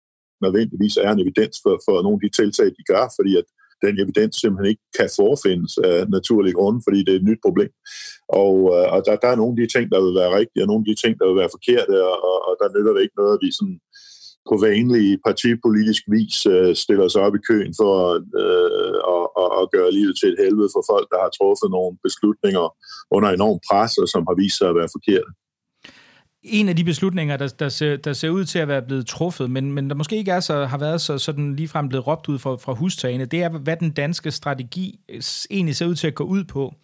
[0.44, 3.46] nødvendigvis er en evidens for, for nogle af de tiltag, de gør, fordi at
[3.84, 7.72] den evidens simpelthen ikke kan forefindes af naturlige grunde, fordi det er et nyt problem.
[8.42, 10.68] Og, øh, og der, der er nogle af de ting, der vil være rigtige, og
[10.70, 13.20] nogle af de ting, der vil være forkerte, og, og, og der nytter det ikke
[13.20, 13.78] noget, at vi sådan
[14.50, 17.94] på vanlig partipolitisk vis øh, stiller sig op i køen for
[18.42, 21.94] øh, at, at, at gøre livet til et helvede for folk, der har truffet nogle
[22.06, 22.66] beslutninger
[23.16, 25.30] under enorm pres, og som har vist sig at være forkerte
[26.42, 29.50] en af de beslutninger, der, der, ser, der ser ud til at være blevet truffet,
[29.50, 32.38] men, men der måske ikke er så, har været så sådan ligefrem blevet råbt ud
[32.38, 36.14] fra, fra hustagene, det er, hvad den danske strategi øh, egentlig ser ud til at
[36.14, 36.74] gå ud på.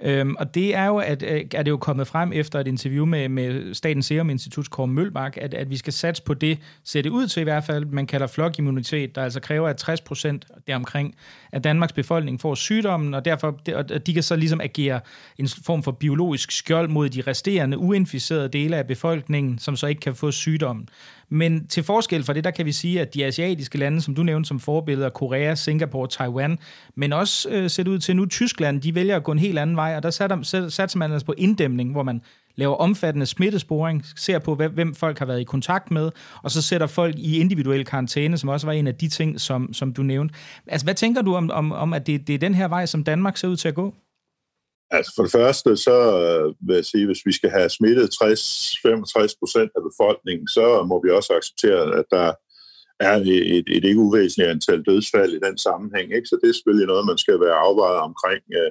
[0.00, 3.04] Øhm, og det er jo, at, øh, er det jo kommet frem efter et interview
[3.04, 7.02] med, med Statens Serum Instituts Kåre Mølbak, at, at vi skal satse på det, ser
[7.02, 10.46] det ud til i hvert fald, man kalder flokimmunitet, der altså kræver, at 60 procent
[10.66, 11.14] deromkring
[11.52, 15.00] af Danmarks befolkning får sygdommen, og derfor og de kan så ligesom agere
[15.38, 20.00] en form for biologisk skjold mod de resterende uinficerede dele af befolkningen, som så ikke
[20.00, 20.88] kan få sygdommen.
[21.28, 24.22] Men til forskel fra det, der kan vi sige, at de asiatiske lande, som du
[24.22, 26.58] nævnte som forbilleder, Korea, Singapore, Taiwan,
[26.94, 29.76] men også øh, set ud til nu Tyskland, de vælger at gå en helt anden
[29.76, 32.20] vej, og der satte, satte man altså på inddæmning, hvor man
[32.56, 36.10] laver omfattende smittesporing, ser på, hvem folk har været i kontakt med,
[36.42, 39.72] og så sætter folk i individuel karantæne, som også var en af de ting, som,
[39.72, 40.34] som du nævnte.
[40.66, 43.04] Altså, hvad tænker du om, om, om at det, det er den her vej, som
[43.04, 43.94] Danmark ser ud til at gå?
[44.96, 49.38] Altså for det første, så øh, vil jeg sige, hvis vi skal have smittet 60-65
[49.40, 52.28] procent af befolkningen, så må vi også acceptere, at der
[53.00, 53.14] er
[53.56, 56.08] et, et ikke uvæsentligt antal dødsfald i den sammenhæng.
[56.16, 56.28] Ikke?
[56.28, 58.42] Så det er selvfølgelig noget, man skal være afvejet omkring.
[58.58, 58.70] Øh,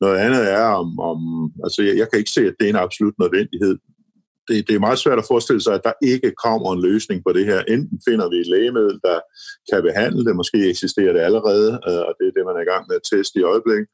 [0.00, 1.20] noget andet er, om, om
[1.64, 3.74] altså jeg, jeg kan ikke se, at det er en absolut nødvendighed
[4.48, 7.30] det, det er meget svært at forestille sig, at der ikke kommer en løsning på
[7.36, 7.60] det her.
[7.74, 9.18] Enten finder vi et lægemiddel, der
[9.70, 12.70] kan behandle det, måske eksisterer det allerede, øh, og det er det, man er i
[12.72, 13.88] gang med at teste i øjeblikket.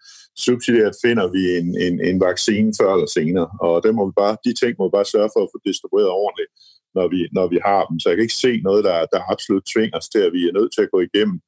[0.47, 4.37] Subsidiært finder vi en, en, en vaccine før eller senere, og det må vi bare,
[4.47, 6.51] de ting må vi bare sørge for at få distribueret ordentligt,
[6.97, 7.97] når vi, når vi har dem.
[7.99, 10.57] Så jeg kan ikke se noget, der, der absolut tvinger os til, at vi er
[10.59, 11.39] nødt til at gå igennem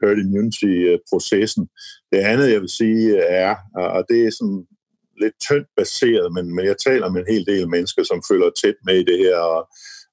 [0.00, 1.64] herd immunity-processen.
[2.12, 3.52] Det andet, jeg vil sige, er,
[3.96, 4.60] og det er sådan
[5.22, 8.78] lidt tyndt baseret, men, men jeg taler med en hel del mennesker, som følger tæt
[8.86, 9.62] med i det her, og,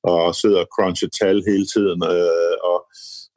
[0.03, 2.79] og sidder og cruncher tal hele tiden, øh, og,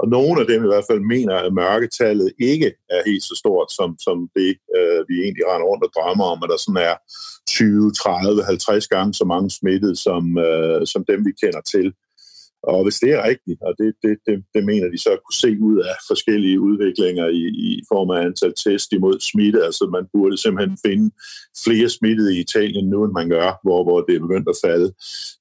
[0.01, 3.69] og nogle af dem i hvert fald mener, at mørketallet ikke er helt så stort,
[3.79, 6.97] som, som det øh, vi egentlig render rundt og drømmer om, at der sådan er
[7.49, 11.87] 20, 30, 50 gange så mange smittede, som, øh, som dem vi kender til.
[12.73, 15.41] Og hvis det er rigtigt, og det, det, det, det mener de så at kunne
[15.45, 20.05] se ud af forskellige udviklinger i, i form af antal test imod smitte, altså man
[20.15, 21.07] burde simpelthen finde
[21.65, 24.89] flere smittede i Italien nu, end man gør, hvor, hvor det er begyndt at falde.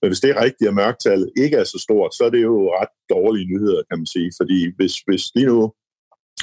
[0.02, 2.56] Men hvis det er rigtigt, at mørktallet ikke er så stort, så er det jo
[2.80, 5.74] ret dårlige nyheder, kan man sige, fordi hvis, hvis lige nu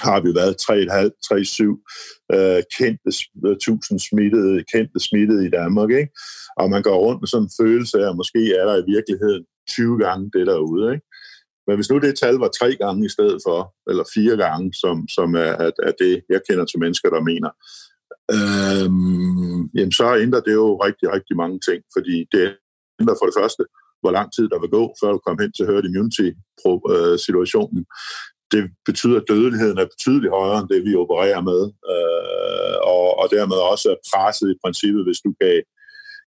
[0.07, 3.11] har vi været 3,5-3,7 øh, kendte,
[3.47, 6.13] øh, tusind smittede, kendte smittede i Danmark, ikke?
[6.61, 9.45] og man går rundt med sådan en følelse af, at måske er der i virkeligheden
[9.69, 10.93] 20 gange det derude.
[10.95, 11.07] Ikke?
[11.67, 15.09] Men hvis nu det tal var tre gange i stedet for, eller fire gange, som,
[15.09, 17.51] som er, er, er det, jeg kender til mennesker, der mener,
[18.37, 22.45] øhm, jamen så ændrer det jo rigtig, rigtig mange ting, fordi det
[23.01, 23.63] ændrer for det første,
[24.01, 27.81] hvor lang tid der vil gå, før du kommer hen til herd immunity-situationen.
[27.81, 27.91] Øh,
[28.53, 33.27] det betyder, at dødeligheden er betydeligt højere end det, vi opererer med, øh, og, og
[33.37, 35.57] dermed også er presset i princippet, hvis du gav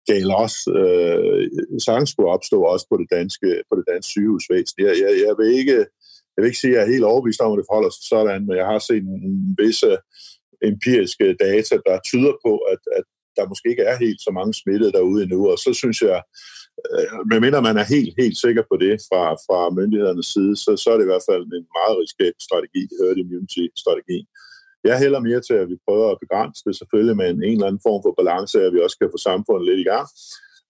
[0.08, 1.42] gav også øh,
[1.88, 4.78] sagtens skulle opstå også på det danske, på det danske sygehusvæsen.
[4.88, 5.78] Jeg, jeg, jeg, vil ikke,
[6.34, 8.42] jeg vil ikke sige, at jeg er helt overbevist om, at det forholder sig sådan,
[8.48, 9.92] men jeg har set en visse
[10.72, 13.06] empiriske data, der tyder på, at, at
[13.38, 16.20] der måske ikke er helt så mange smittede derude endnu, og så synes jeg,
[16.92, 20.88] øh, medmindre man er helt, helt sikker på det fra, fra myndighedernes side, så, så
[20.90, 24.20] er det i hvert fald en meget risikabel strategi, herd immunity-strategi.
[24.84, 27.68] Jeg hælder mere til, at vi prøver at begrænse det selvfølgelig med en, en eller
[27.68, 30.08] anden form for balance, at vi også kan få samfundet lidt i gang.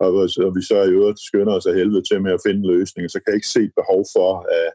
[0.03, 0.09] Og,
[0.47, 3.19] og vi så i øvrigt skynder os af helvede til med at finde løsninger, så
[3.19, 4.69] kan jeg ikke se et behov for, at,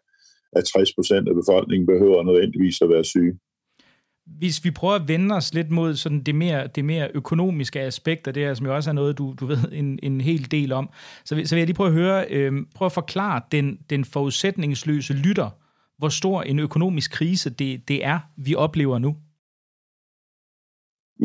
[0.59, 3.35] at 60 procent af befolkningen behøver nødvendigvis at være syge.
[4.27, 8.27] Hvis vi prøver at vende os lidt mod sådan det, mere, det mere økonomiske aspekt
[8.27, 10.73] af det her, som jo også er noget, du, du ved en, en hel del
[10.73, 10.91] om,
[11.25, 15.13] så, så vil jeg lige prøve at høre, øh, prøve at forklare den, den forudsætningsløse
[15.13, 15.51] lytter,
[15.99, 19.17] hvor stor en økonomisk krise det, det er, vi oplever nu.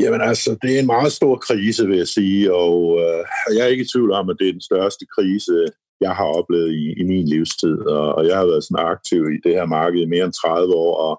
[0.02, 3.72] Jamen altså, det er en meget stor krise, vil jeg sige, og øh, jeg er
[3.74, 5.56] ikke i tvivl om, at det er den største krise,
[6.02, 9.40] jeg har oplevet i, i min livstid, og, og jeg har været sådan aktiv i
[9.46, 11.16] det her marked i mere end 30 år, og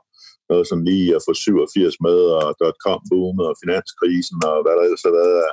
[0.50, 5.06] noget som lige at få 87 med, og dot-com-boomet, og finanskrisen, og hvad der ellers
[5.08, 5.52] har været af,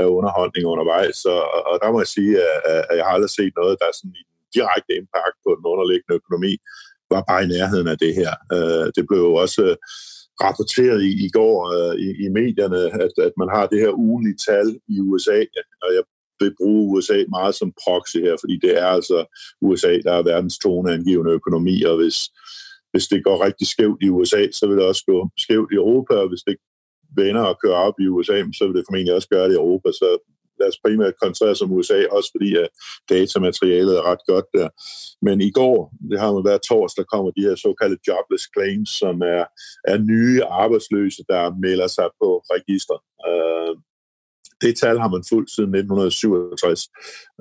[0.00, 3.54] af underholdning undervejs, og, og der må jeg sige, at, at jeg har aldrig set
[3.60, 6.52] noget, der er sådan en direkte impact på den underliggende økonomi,
[7.14, 8.32] var bare i nærheden af det her.
[8.56, 9.62] Øh, det blev jo også
[10.44, 14.38] rapporteret i, i går øh, i, i medierne, at, at man har det her ugenlige
[14.48, 15.38] tal i USA,
[15.84, 16.02] og jeg
[16.40, 19.18] vil bruge USA meget som proxy her, fordi det er altså
[19.60, 22.18] USA, der er verdens toneangivende økonomi, og hvis,
[22.92, 26.14] hvis det går rigtig skævt i USA, så vil det også gå skævt i Europa,
[26.14, 26.56] og hvis det
[27.16, 29.88] vender og kører op i USA, så vil det formentlig også gøre det i Europa.
[29.92, 30.08] Så
[30.60, 32.68] lad os primært koncentrere os om USA, også fordi at
[33.12, 34.68] datamaterialet er ret godt der.
[35.26, 35.76] Men i går,
[36.10, 39.44] det har man været torsdag, kommer de her såkaldte jobless claims, som er,
[39.92, 42.98] er nye arbejdsløse, der melder sig på register.
[43.28, 43.74] Uh,
[44.64, 46.88] det tal har man fulgt siden 1967,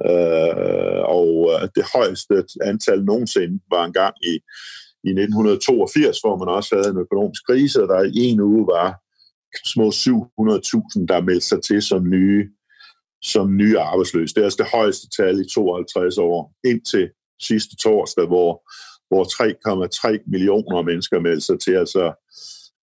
[0.06, 2.34] uh, øh, og øh, det højeste
[2.72, 4.34] antal nogensinde var engang i,
[5.10, 8.90] i 1982, hvor man også havde en økonomisk krise, og der i en uge var
[9.74, 12.50] små 700.000, der meldte sig til som nye
[13.22, 14.36] som nye arbejdsløse.
[14.36, 17.10] Det er altså det højeste tal i 52 år, indtil
[17.42, 18.52] sidste torsdag, hvor,
[19.10, 22.04] hvor 3,3 millioner mennesker meldte sig til, altså,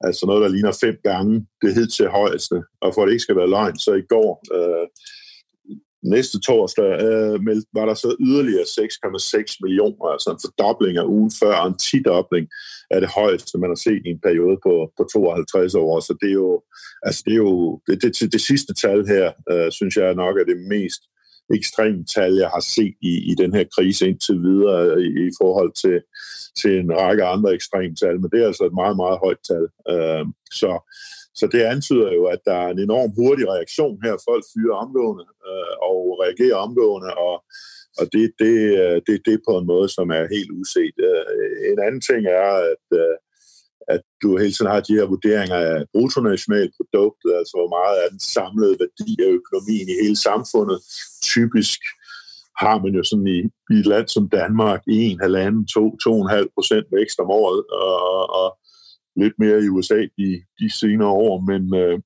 [0.01, 2.62] altså noget, der ligner fem gange det hed til højeste.
[2.81, 4.87] Og for at det ikke skal være løgn, så i går, øh,
[6.02, 11.54] næste torsdag, øh, var der så yderligere 6,6 millioner, altså en fordobling af ugen før,
[11.54, 12.48] og en tidobling
[12.90, 16.00] af det højeste, man har set i en periode på, på 52 år.
[16.00, 16.62] Så det er jo,
[17.02, 20.44] altså det, er jo det, det, det sidste tal her, øh, synes jeg nok er
[20.44, 21.02] det mest
[21.54, 25.30] ekstreme tal, jeg har set i, i den her krise indtil videre øh, i, i
[25.40, 26.00] forhold til,
[26.61, 29.66] til en række andre ekstreme tal, men det er altså et meget, meget højt tal.
[29.92, 30.24] Øh,
[30.61, 30.70] så
[31.38, 34.14] så det antyder jo, at der er en enorm hurtig reaktion her.
[34.29, 37.35] Folk fyrer omgående øh, og reagerer omgående, og
[38.01, 40.96] og det, det, øh, det, det er på en måde, som er helt uset.
[41.09, 41.25] Øh,
[41.72, 43.16] en anden ting er, at, øh,
[43.94, 48.22] at du hele tiden har de her vurderinger af bruttonationalproduktet, altså hvor meget er den
[48.37, 50.79] samlede værdi af økonomien i hele samfundet.
[51.35, 51.81] Typisk
[52.62, 53.40] har man jo sådan i,
[53.72, 58.49] i et land som Danmark 1,5, 2, 2,5 procent vækst om året, og, og
[59.16, 60.29] lidt mere i USA de,
[60.61, 61.98] de senere år, men, øh,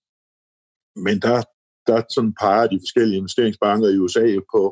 [1.04, 1.42] men der,
[1.86, 4.62] der sådan peger de forskellige investeringsbanker i USA på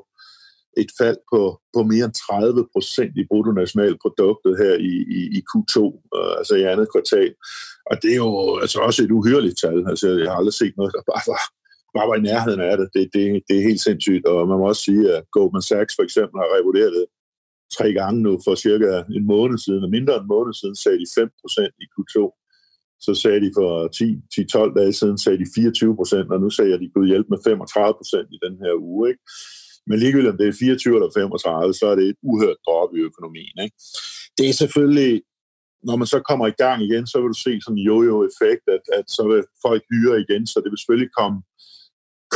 [0.83, 1.41] et fald på,
[1.75, 5.77] på mere end 30 procent i bruttonationalproduktet her i, i, i Q2,
[6.17, 7.33] øh, altså i andet kvartal.
[7.91, 9.81] Og det er jo altså også et uhyrligt tal.
[9.91, 11.43] Altså, jeg har aldrig set noget, der bare var,
[11.97, 12.89] bare var i nærheden af det.
[12.95, 13.23] Det, det.
[13.49, 14.25] det er helt sindssygt.
[14.33, 17.07] Og man må også sige, at Goldman Sachs for eksempel har revurderet det
[17.77, 20.99] tre gange nu for cirka en måned siden, og mindre end en måned siden sagde
[20.99, 22.17] de 5% i Q2
[23.07, 23.73] så sagde de for
[24.71, 25.49] 10-12 dage siden, sagde de
[26.25, 29.03] 24%, og nu sagde jeg, at de kunne hjælpe med 35% i den her uge.
[29.11, 29.23] Ikke?
[29.89, 33.01] Men ligegyldigt om det er 24 eller 35, så er det et uhørt drop i
[33.11, 33.57] økonomien.
[33.65, 33.77] Ikke?
[34.39, 35.13] Det er selvfølgelig,
[35.89, 38.85] når man så kommer i gang igen, så vil du se sådan en jojo-effekt, at,
[38.99, 41.39] at så vil folk hyre igen, så det vil selvfølgelig komme,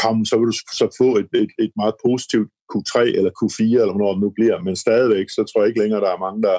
[0.03, 3.95] kom, så vil du så få et, et, et meget positivt Q3 eller Q4, eller
[3.95, 6.57] hvornår det nu bliver, men stadigvæk, så tror jeg ikke længere, der er mange, der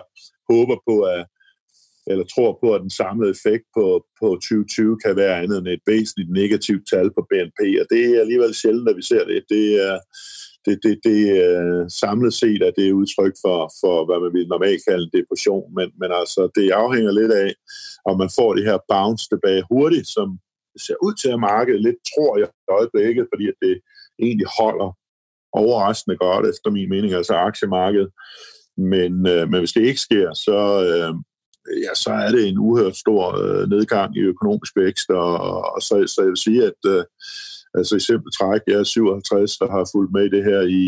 [0.53, 1.23] håber på, at
[2.07, 3.85] eller tror på, at den samlede effekt på,
[4.19, 8.21] på 2020 kan være andet end et væsentligt negativt tal på BNP, og det er
[8.23, 9.43] alligevel sjældent, at vi ser det.
[9.49, 9.97] Det er,
[10.65, 14.47] det, det, det er samlet set, at det er udtryk for, for hvad man vil
[14.47, 17.51] normalt kalde en depression, men, men altså, det afhænger lidt af,
[18.09, 20.27] om man får det her bounce tilbage hurtigt, som
[20.85, 23.75] ser ud til at markedet lidt tror jeg i øjeblikket, fordi at det
[24.19, 24.89] egentlig holder
[25.53, 28.09] overraskende godt, efter min mening, altså aktiemarkedet.
[28.77, 30.57] Men, øh, men hvis det ikke sker, så,
[30.89, 31.13] øh,
[31.85, 35.31] ja, så er det en uhørt stor øh, nedgang i økonomisk vækst, og,
[35.73, 37.03] og så, så jeg vil sige, at øh,
[37.77, 40.83] altså i simpel træk, jeg er 57 og har fulgt med i det her i,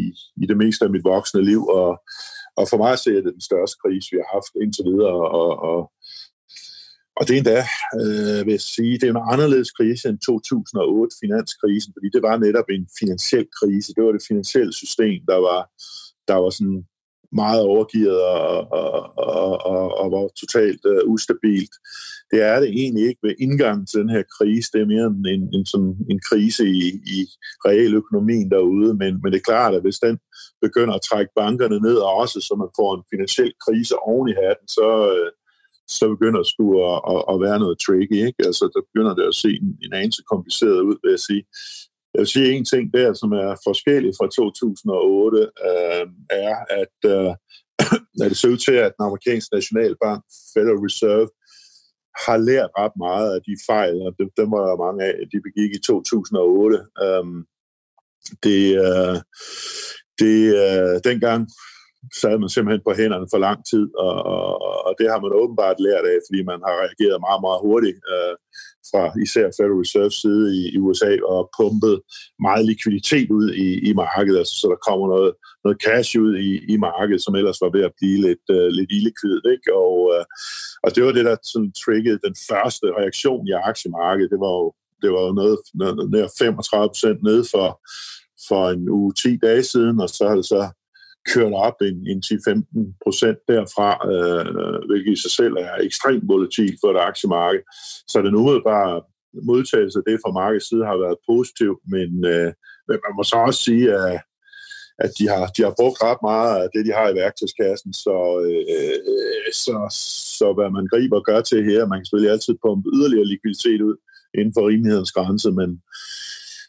[0.00, 0.02] i,
[0.42, 1.90] i det meste af mit voksne liv, og,
[2.56, 5.80] og for mig ser det den største krise, vi har haft indtil videre, og, og,
[7.22, 7.60] og det er endda,
[8.00, 12.36] øh, vil jeg sige, det er en anderledes krise end 2008 finanskrisen, fordi det var
[12.46, 13.94] netop en finansiel krise.
[13.96, 15.60] Det var det finansielle system, der var,
[16.28, 16.80] der var sådan
[17.42, 21.74] meget overgivet og, og, og, og, og var totalt uh, ustabilt.
[22.30, 24.70] Det er det egentlig ikke ved indgangen til den her krise.
[24.72, 26.82] Det er mere en, en, en, sådan, en krise i,
[27.16, 27.18] i
[27.66, 30.16] realøkonomien derude, men, men det er klart, at hvis den
[30.64, 34.68] begynder at trække bankerne ned også, så man får en finansiel krise oven i hatten,
[34.78, 35.41] så, uh,
[35.98, 36.52] så begynder det
[36.90, 38.18] at, at, at være noget tricky.
[38.28, 38.40] Ikke?
[38.48, 41.44] Altså, der begynder det at se en, en anelse kompliceret ud, vil jeg sige.
[42.12, 46.06] Jeg vil sige en ting der, som er forskellig fra 2008, øh,
[46.46, 47.32] er, at, øh,
[48.22, 50.20] at det ser ud til, at den amerikanske nationalbank,
[50.54, 51.28] Federal Reserve,
[52.24, 55.38] har lært ret meget af de fejl, og dem, dem var der mange af, de
[55.48, 56.78] begik i 2008.
[57.04, 57.24] Øh,
[58.46, 59.16] det, øh,
[60.20, 61.40] det, øh, dengang
[62.20, 64.46] sad man simpelthen på hænderne for lang tid, og, og,
[64.86, 68.34] og det har man åbenbart lært af, fordi man har reageret meget, meget hurtigt øh,
[68.90, 71.96] fra især Federal Reserve side i, i USA og pumpet
[72.46, 75.32] meget likviditet ud i, i markedet, altså, så der kommer noget,
[75.64, 78.90] noget cash ud i, i markedet, som ellers var ved at blive lidt, øh, lidt
[78.96, 79.44] illikvidt.
[79.54, 79.68] Ikke?
[79.84, 80.24] Og, øh,
[80.84, 84.32] og det var det, der sådan, triggede den første reaktion i aktiemarkedet.
[84.34, 84.66] Det var jo,
[85.02, 85.56] det var jo noget,
[86.14, 87.68] nær 35 procent ned for,
[88.48, 90.62] for en uge 10 dage siden, og så har det så
[91.30, 96.78] kørt op en, en 10-15 procent derfra, øh, hvilket i sig selv er ekstremt volatilt
[96.80, 97.62] for et aktiemarked.
[98.12, 99.02] Så den umiddelbare
[99.50, 102.50] modtagelse af det fra markedets side har været positiv, men, øh,
[102.88, 104.20] men man må så også sige, at,
[105.04, 108.16] at de, har, de har brugt ret meget af det, de har i værktøjskassen, så,
[108.46, 108.96] øh,
[109.64, 109.76] så,
[110.40, 113.80] så hvad man griber og gør til her, man kan selvfølgelig altid pumpe yderligere likviditet
[113.88, 113.96] ud
[114.38, 115.70] inden for rimelighedens grænse, men,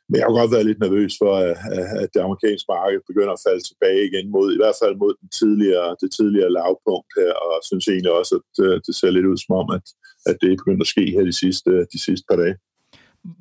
[0.09, 1.33] men jeg har godt været lidt nervøs for,
[2.03, 5.29] at det amerikanske marked begynder at falde tilbage igen mod, i hvert fald mod den
[5.39, 9.37] tidligere, det tidligere lavpunkt her, og synes egentlig også, at øh, det ser lidt ud
[9.43, 9.85] som om, at,
[10.29, 12.55] at det er begyndt at ske her de sidste, de sidste par dage.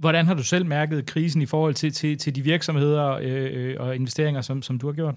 [0.04, 3.94] Hvordan har du selv mærket krisen i forhold til, til, til de virksomheder øh, og
[3.94, 5.14] investeringer, som, som du har gjort?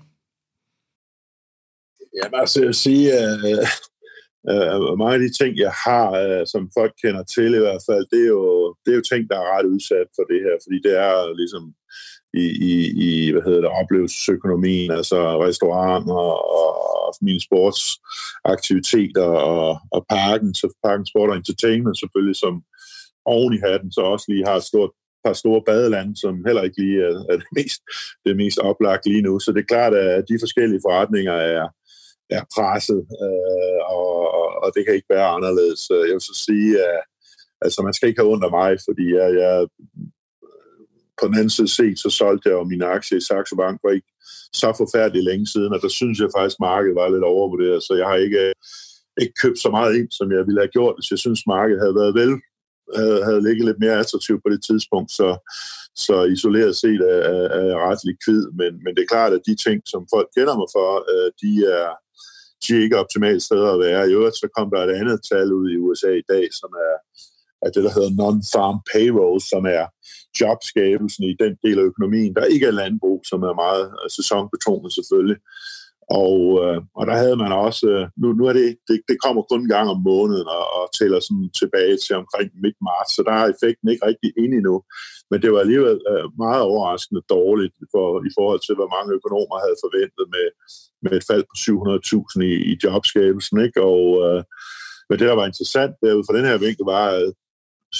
[2.17, 3.67] Jamen altså, jeg vil sige, øh,
[4.51, 8.05] Øh, mange af de ting, jeg har, øh, som folk kender til i hvert fald,
[8.13, 8.43] det er, jo,
[8.81, 11.63] det er jo ting, der er ret udsat for det her, fordi det er ligesom
[12.43, 12.73] i, i,
[13.07, 16.21] i hvad hedder det, oplevelsesøkonomien, altså restauranter
[16.61, 22.53] og, og mine sportsaktiviteter og, og parken, så parken Sport og Entertainment selvfølgelig, som
[23.25, 24.91] oven i hatten, så også lige har et stort
[25.25, 27.81] par store badelande, som heller ikke lige er, er det, mest,
[28.25, 29.39] det mest oplagt lige nu.
[29.39, 31.67] Så det er klart, at de forskellige forretninger er,
[32.29, 34.13] er presset, øh, og,
[34.63, 35.81] og det kan ikke være anderledes.
[35.91, 36.99] Øh, jeg vil så sige, at
[37.61, 39.67] altså, man skal ikke have ondt af mig, fordi jeg, jeg øh,
[41.19, 43.89] på den anden side set, så solgte jeg jo mine aktier i Saxo Bank for
[43.89, 44.11] ikke
[44.61, 47.93] så forfærdeligt længe siden, og der synes jeg faktisk, at markedet var lidt overvurderet, så
[48.01, 48.53] jeg har ikke, øh,
[49.21, 51.99] ikke købt så meget ind, som jeg ville have gjort, hvis jeg synes, markedet havde
[52.01, 52.33] været vel
[52.93, 55.29] havde, ligget lidt mere attraktivt på det tidspunkt, så,
[56.05, 59.55] så isoleret set er, er, er ret likvid, men, men det er klart, at de
[59.65, 60.89] ting, som folk kender mig for,
[61.41, 61.87] de er,
[62.61, 64.09] de er ikke optimale steder at være.
[64.09, 66.95] I øvrigt så kom der et andet tal ud i USA i dag, som er,
[67.65, 69.85] er det, der hedder non-farm payroll, som er
[70.41, 74.91] jobskabelsen i den del af økonomien, der ikke er landbrug, som er meget øh, sæsonbetonet
[74.93, 75.39] selvfølgelig.
[76.23, 79.41] Og, øh, og der havde man også, øh, nu, nu er det, det, det kommer
[79.41, 83.21] kun en gang om måneden og, og tæller sådan tilbage til omkring midt marts, så
[83.27, 84.75] der er effekten ikke rigtig inde endnu.
[85.29, 89.57] Men det var alligevel øh, meget overraskende dårligt for, i forhold til, hvad mange økonomer
[89.65, 90.47] havde forventet med,
[91.05, 93.57] med et fald på 700.000 i, i jobskabelsen.
[93.65, 93.79] Ikke?
[93.91, 94.41] Og, øh,
[95.07, 97.27] men det, der var interessant derud fra den her vinkel, var, at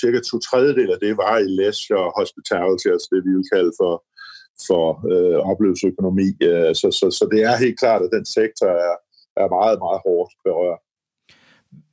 [0.02, 3.94] cirka to tredjedel af det var i leisure hospitality, altså det, vi vil kalde for
[4.68, 6.30] for øh, oplevelsesøkonomi.
[6.48, 8.96] Øh, så, så, så det er helt klart, at den sektor er,
[9.42, 10.82] er meget, meget hårdt berørt.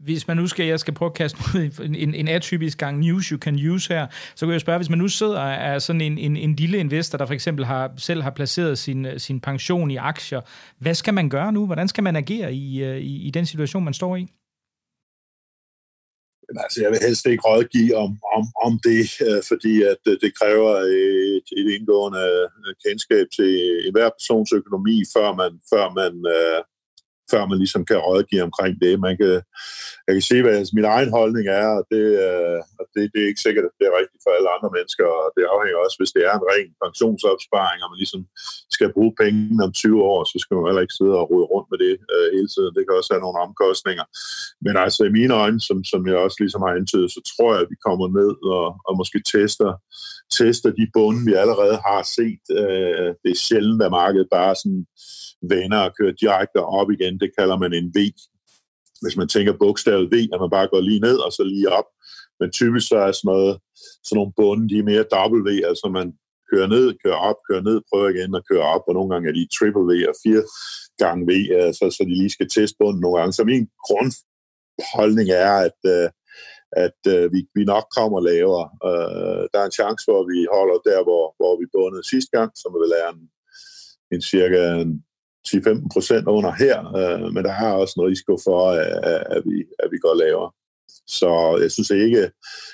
[0.00, 1.38] Hvis man nu skal, jeg skal prøve at kaste
[1.84, 4.90] en, en, en atypisk gang news you can use her, så kan jeg spørge, hvis
[4.90, 7.92] man nu sidder og er sådan en, en, en lille investor, der for eksempel har,
[7.96, 10.40] selv har placeret sin, sin pension i aktier,
[10.78, 11.66] hvad skal man gøre nu?
[11.66, 14.28] Hvordan skal man agere i, øh, i, i den situation, man står i?
[16.64, 20.38] altså, jeg vil helst ikke rådgive om, om, om det, øh, fordi at øh, det
[20.40, 22.24] kræver et, et indgående
[22.86, 23.52] kendskab til
[23.86, 26.60] enhver persons økonomi, før man, før man øh,
[27.32, 28.92] før man ligesom kan rådgive omkring det.
[29.06, 29.34] Man kan,
[30.06, 32.58] jeg kan sige, hvad altså, min egen holdning er, og det, øh,
[32.94, 35.52] det, det er ikke sikkert, at det er rigtigt for alle andre mennesker, og det
[35.54, 38.22] afhænger også, hvis det er en ren pensionsopsparing, og man ligesom
[38.76, 41.68] skal bruge penge om 20 år, så skal man heller ikke sidde og rode rundt
[41.72, 42.72] med det øh, hele tiden.
[42.76, 44.06] Det kan også have nogle omkostninger.
[44.64, 47.62] Men altså i mine øjne, som, som jeg også ligesom har antydet, så tror jeg,
[47.64, 49.70] at vi kommer ned og, og måske tester,
[50.38, 52.44] tester de bunde, vi allerede har set.
[52.60, 54.84] Øh, det er sjældent, at markedet bare sådan
[55.54, 57.14] vender og kører direkte op igen.
[57.22, 57.98] Det kalder man en V.
[59.02, 61.88] Hvis man tænker bogstavet V, at man bare går lige ned og så lige op.
[62.40, 63.54] Men typisk så er sådan, noget,
[64.06, 65.10] sådan nogle bunde, de er mere
[65.46, 66.08] W, altså man
[66.50, 69.36] kører ned, kører op, kører ned, prøver igen og kører op, og nogle gange er
[69.38, 70.42] de triple V og fire
[71.02, 71.32] gange V,
[71.66, 73.32] altså, så de lige skal teste bunden nogle gange.
[73.32, 76.08] Så min grundholdning er, at, øh,
[76.84, 78.66] at øh, vi, vi nok kommer lavere.
[79.52, 82.50] Der er en chance for, at vi holder der, hvor, hvor vi bundet sidste gang,
[82.60, 83.22] som vil være en,
[84.14, 84.92] en cirka en
[85.48, 89.42] 10-15 procent under her, øh, men der er også en risiko for, øh, at, at,
[89.46, 90.50] vi, at vi går lavere.
[91.18, 91.30] Så
[91.62, 92.22] jeg synes ikke,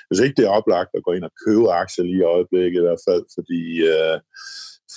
[0.07, 2.79] jeg synes ikke, det er oplagt at gå ind og købe aktier lige i øjeblikket
[2.79, 3.61] i hvert fald, fordi,
[3.93, 4.17] øh,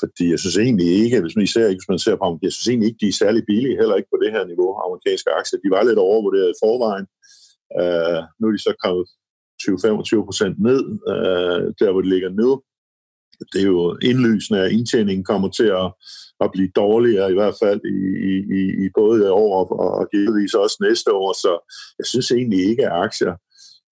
[0.00, 2.88] fordi jeg synes egentlig ikke, hvis man, især hvis man ser på jeg synes egentlig
[2.88, 5.58] ikke, de er særlig billige, heller ikke på det her niveau, amerikanske aktier.
[5.64, 7.06] De var lidt overvurderet i forvejen.
[7.80, 9.04] Øh, nu er de så kommet
[9.62, 10.82] 20-25 procent ned,
[11.12, 12.50] øh, der hvor de ligger nu
[13.52, 15.86] det er jo indlysende, at indtjeningen kommer til at,
[16.44, 17.98] at blive dårligere, i hvert fald i,
[18.58, 21.32] i, i både år og, og givetvis også næste år.
[21.44, 21.52] Så
[21.98, 23.34] jeg synes egentlig ikke, at aktier,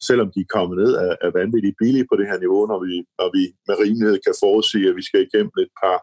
[0.08, 2.94] selvom de er kommet ned, er, er vanvittigt billige på det her niveau, når vi,
[3.20, 5.98] når vi med rimelighed kan forudsige, at vi skal igennem et par,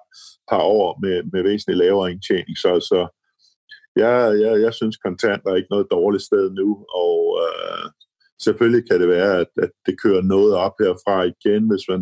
[0.52, 2.56] par år med, med væsentligt lavere indtjening.
[2.64, 3.00] Så, så
[4.04, 6.70] jeg, jeg, jeg synes kontant er ikke noget dårligt sted nu,
[7.04, 7.86] og øh,
[8.46, 12.02] selvfølgelig kan det være, at, at det kører noget op herfra igen, hvis man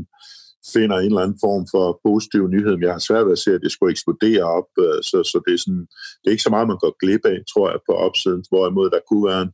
[0.73, 3.51] finder en eller anden form for positiv nyhed, men jeg har svært ved at se,
[3.54, 5.86] at det skulle eksplodere op, øh, så, så det, er sådan,
[6.19, 9.08] det er ikke så meget, man går glip af, tror jeg, på opsiden, hvorimod der
[9.10, 9.51] kunne være en,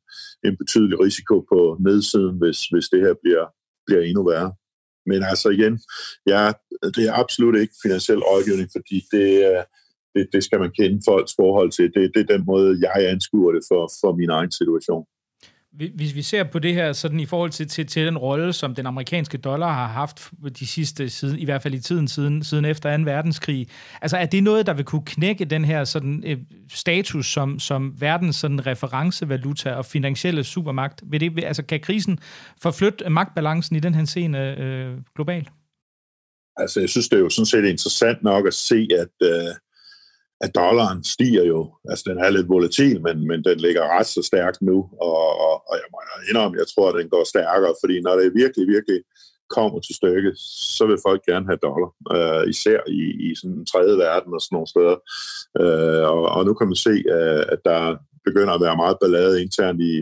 [0.48, 3.46] en betydelig risiko på nedsiden, hvis, hvis det her bliver,
[3.86, 4.52] bliver endnu værre.
[5.10, 5.74] Men altså igen,
[6.32, 6.44] ja,
[6.96, 9.64] det er absolut ikke finansiel rådgivning, fordi det, øh,
[10.16, 11.86] det, det skal man kende folks forhold til.
[11.96, 15.06] Det, det er den måde, jeg anskuer det for, for min egen situation.
[15.74, 18.76] Hvis vi ser på det her sådan i forhold til, til, til den rolle, som
[18.76, 22.66] den amerikanske dollar har haft de sidste siden, i hvert fald i tiden siden, siden
[22.66, 23.04] efter 2.
[23.04, 23.68] verdenskrig,
[24.02, 26.38] altså er det noget, der vil kunne knække den her sådan, øh,
[26.74, 31.02] status som, som verdens sådan, referencevaluta og finansielle supermagt?
[31.06, 32.20] Vil det, altså, kan krisen
[32.62, 35.48] forflytte magtbalancen i den her scene øh, globalt?
[36.58, 39.56] Altså, jeg synes, det er jo sådan set interessant nok at se, at øh,
[40.44, 41.60] at dollaren stiger jo.
[41.90, 45.54] Altså, den er lidt volatil, men, men den ligger ret så stærkt nu, og, og,
[45.70, 45.98] og jeg må
[46.30, 49.00] indrømme, jeg tror, at den går stærkere, fordi når det virkelig, virkelig
[49.56, 50.32] kommer til stykke,
[50.78, 54.42] så vil folk gerne have dollar, øh, især i, i sådan en tredje verden og
[54.42, 54.98] sådan nogle steder.
[55.62, 57.82] Øh, og, og nu kan man se, øh, at der
[58.28, 59.94] begynder at være meget ballade internt i,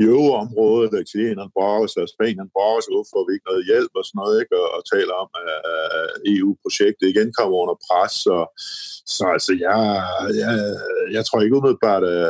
[0.00, 3.92] i øvreområdet, der italienerne brokker sig, og spanierne brokker sig, hvorfor vi ikke noget hjælp
[3.98, 4.54] og sådan noget, ikke?
[4.62, 5.58] Og, og taler om, at,
[5.98, 8.16] at EU-projektet igen kommer under pres.
[8.36, 8.44] Og,
[9.14, 9.78] så altså, jeg,
[10.42, 10.52] jeg,
[11.16, 12.28] jeg tror ikke umiddelbart, at,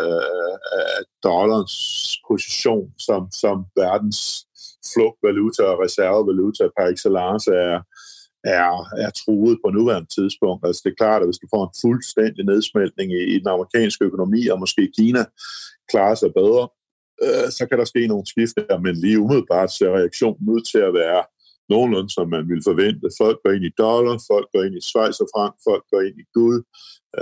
[0.99, 1.77] at dollarens
[2.29, 4.21] position som, som verdens
[4.93, 7.79] flugtvaluta og reservevaluta par excellence er,
[8.59, 10.61] er, er truet på nuværende tidspunkt.
[10.67, 14.05] Altså det er klart, at hvis du får en fuldstændig nedsmeltning i, i den amerikanske
[14.05, 15.23] økonomi, og måske Kina
[15.91, 16.65] klarer sig bedre,
[17.25, 20.95] øh, så kan der ske nogle skifter, men lige umiddelbart ser reaktionen ud til at
[20.95, 21.23] være
[21.73, 23.17] nogenlunde, som man ville forvente.
[23.23, 26.17] Folk går ind i dollar, folk går ind i Schweiz og frank, folk går ind
[26.25, 26.61] i guld,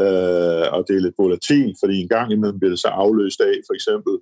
[0.02, 3.56] øh, og det er lidt volatil, fordi en gang imellem bliver det så afløst af,
[3.66, 4.14] for eksempel,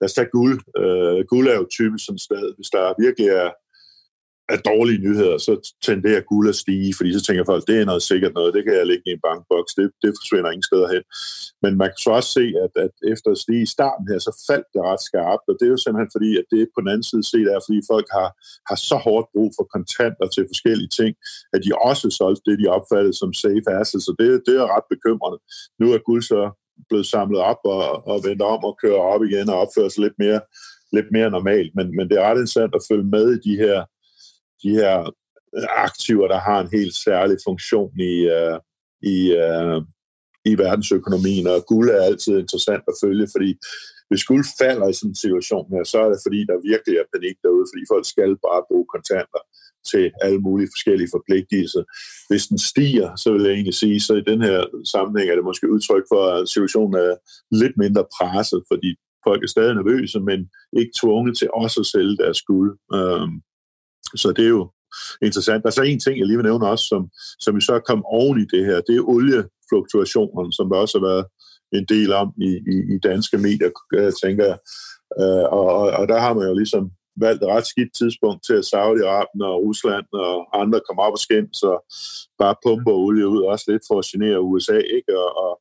[0.00, 0.58] lad os tage guld.
[0.82, 3.48] Øh, guld er jo typisk sådan et sted, hvis der virkelig er
[4.54, 5.52] af dårlige nyheder, så
[5.88, 8.74] tenderer guld at stige, fordi så tænker folk, det er noget sikkert noget, det kan
[8.78, 11.04] jeg lægge i en bankboks, det, det forsvinder ingen steder hen.
[11.64, 14.32] Men man kan så også se, at, at efter at stige i starten her, så
[14.48, 17.08] faldt det ret skarpt, og det er jo simpelthen fordi, at det på den anden
[17.10, 18.28] side set er, fordi folk har,
[18.68, 21.12] har så hårdt brug for kontanter til forskellige ting,
[21.54, 24.86] at de også solgte det, de opfattede som safe assets, så det, det er ret
[24.94, 25.38] bekymrende.
[25.80, 26.40] Nu er guld så
[26.88, 30.18] blevet samlet op og, og vendt om og kører op igen og opfører sig lidt
[30.24, 30.40] mere,
[30.96, 33.78] lidt mere normalt, men, men det er ret interessant at følge med i de her
[34.62, 34.94] de her
[35.56, 38.58] øh, aktiver, der har en helt særlig funktion i, uh,
[39.14, 39.80] i, uh,
[40.50, 43.50] i verdensøkonomien, og guld er altid interessant at følge, fordi
[44.08, 47.12] hvis guld falder i sådan en situation her, så er det fordi, der virkelig er
[47.14, 49.42] panik derude, fordi folk skal bare bruge kontanter
[49.90, 51.82] til alle mulige forskellige forpligtelser.
[52.28, 54.58] Hvis den stiger, så vil jeg egentlig sige, så i den her
[54.94, 57.14] sammenhæng er det måske udtryk for, at situationen er
[57.60, 58.90] lidt mindre presset, fordi
[59.26, 60.38] folk er stadig nervøse, men
[60.80, 62.70] ikke tvunget til også at sælge deres guld.
[62.96, 63.34] Øhm,
[64.16, 64.70] så det er jo
[65.22, 65.62] interessant.
[65.62, 67.88] Der er så en ting, jeg lige vil nævne også, som, som vi så er
[67.88, 71.24] kommet oven i det her, det er oliefluktuationen, som der også har været
[71.72, 74.58] en del om i, i, i danske medier, øh, tænker jeg.
[75.20, 76.90] Uh, og, og der har man jo ligesom
[77.20, 81.18] valgt et ret skidt tidspunkt til, at Saudi-Arabien og Rusland og andre kommer op og
[81.26, 81.84] skændes og
[82.38, 85.12] bare pumper olie ud, også lidt for at genere USA, ikke?
[85.24, 85.52] Og, og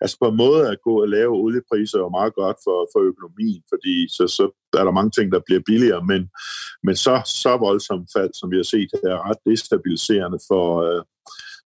[0.00, 3.62] altså på en måde at gå og lave oliepriser er meget godt for, for økonomien,
[3.72, 4.44] fordi så, så
[4.80, 6.22] er der mange ting, der bliver billigere, men,
[6.86, 11.02] men så, så voldsomt fald, som vi har set, er ret destabiliserende for, øh,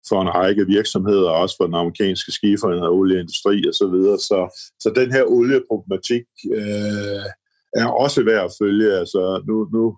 [0.09, 4.17] for en række virksomheder, også for den amerikanske skiferinde og olieindustri og så videre.
[4.17, 4.39] Så,
[4.79, 7.25] så den her olieproblematik øh,
[7.81, 8.93] er også værd at følge.
[9.01, 9.97] Altså, nu, nu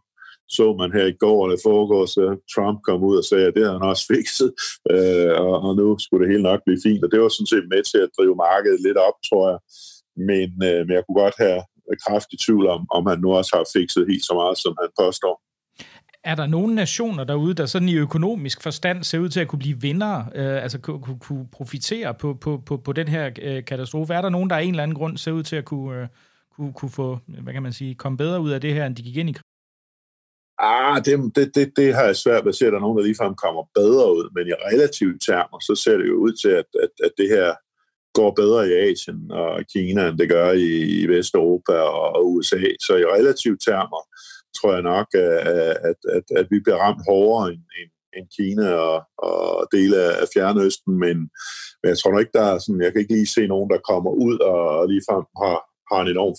[0.57, 2.23] så man her i går eller foregår, så
[2.53, 4.49] Trump kom ud og sagde, at det har han også fikset,
[4.93, 7.03] øh, og, og nu skulle det hele nok blive fint.
[7.05, 9.59] Og det var sådan set med til at drive markedet lidt op, tror jeg.
[10.29, 11.59] Men, øh, men jeg kunne godt have
[12.05, 15.35] kraftig tvivl om, om han nu også har fikset helt så meget, som han påstår.
[16.23, 19.59] Er der nogle nationer derude, der sådan i økonomisk forstand ser ud til at kunne
[19.59, 23.65] blive vinder, øh, altså kunne, kunne, kunne profitere på, på, på, på den her øh,
[23.65, 24.13] katastrofe?
[24.13, 26.07] Er der nogen, der af en eller anden grund ser ud til at kunne, øh,
[26.55, 29.03] kunne, kunne få, hvad kan man sige, komme bedre ud af det her, end de
[29.03, 29.33] gik ind i
[30.63, 32.97] Ah, det, det, det, det har jeg svært ved at se, at der er nogen,
[32.97, 36.49] der ligefrem kommer bedre ud, men i relative termer, så ser det jo ud til,
[36.61, 37.47] at, at, at det her
[38.13, 40.69] går bedre i Asien og Kina, end det gør i,
[41.01, 42.61] i Vesteuropa og, og USA.
[42.85, 44.01] Så i relative termer
[44.57, 45.37] tror jeg nok, at,
[45.89, 50.27] at, at, at vi bliver ramt hårdere end, end, end Kina og, og dele af
[50.33, 51.17] Fjernøsten, men,
[51.79, 53.87] men jeg tror nok ikke, der er sådan, jeg kan ikke lige se nogen, der
[53.89, 55.57] kommer ud og, og ligefrem har,
[55.91, 56.35] har en enorm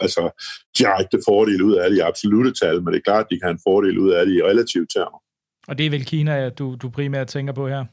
[0.00, 0.42] altså,
[0.78, 3.46] direkte fordel ud af det i absolute tal, men det er klart, at de kan
[3.46, 5.20] have en fordel ud af det i relative termer.
[5.68, 7.84] Og det er vel Kina, du, du primært tænker på her?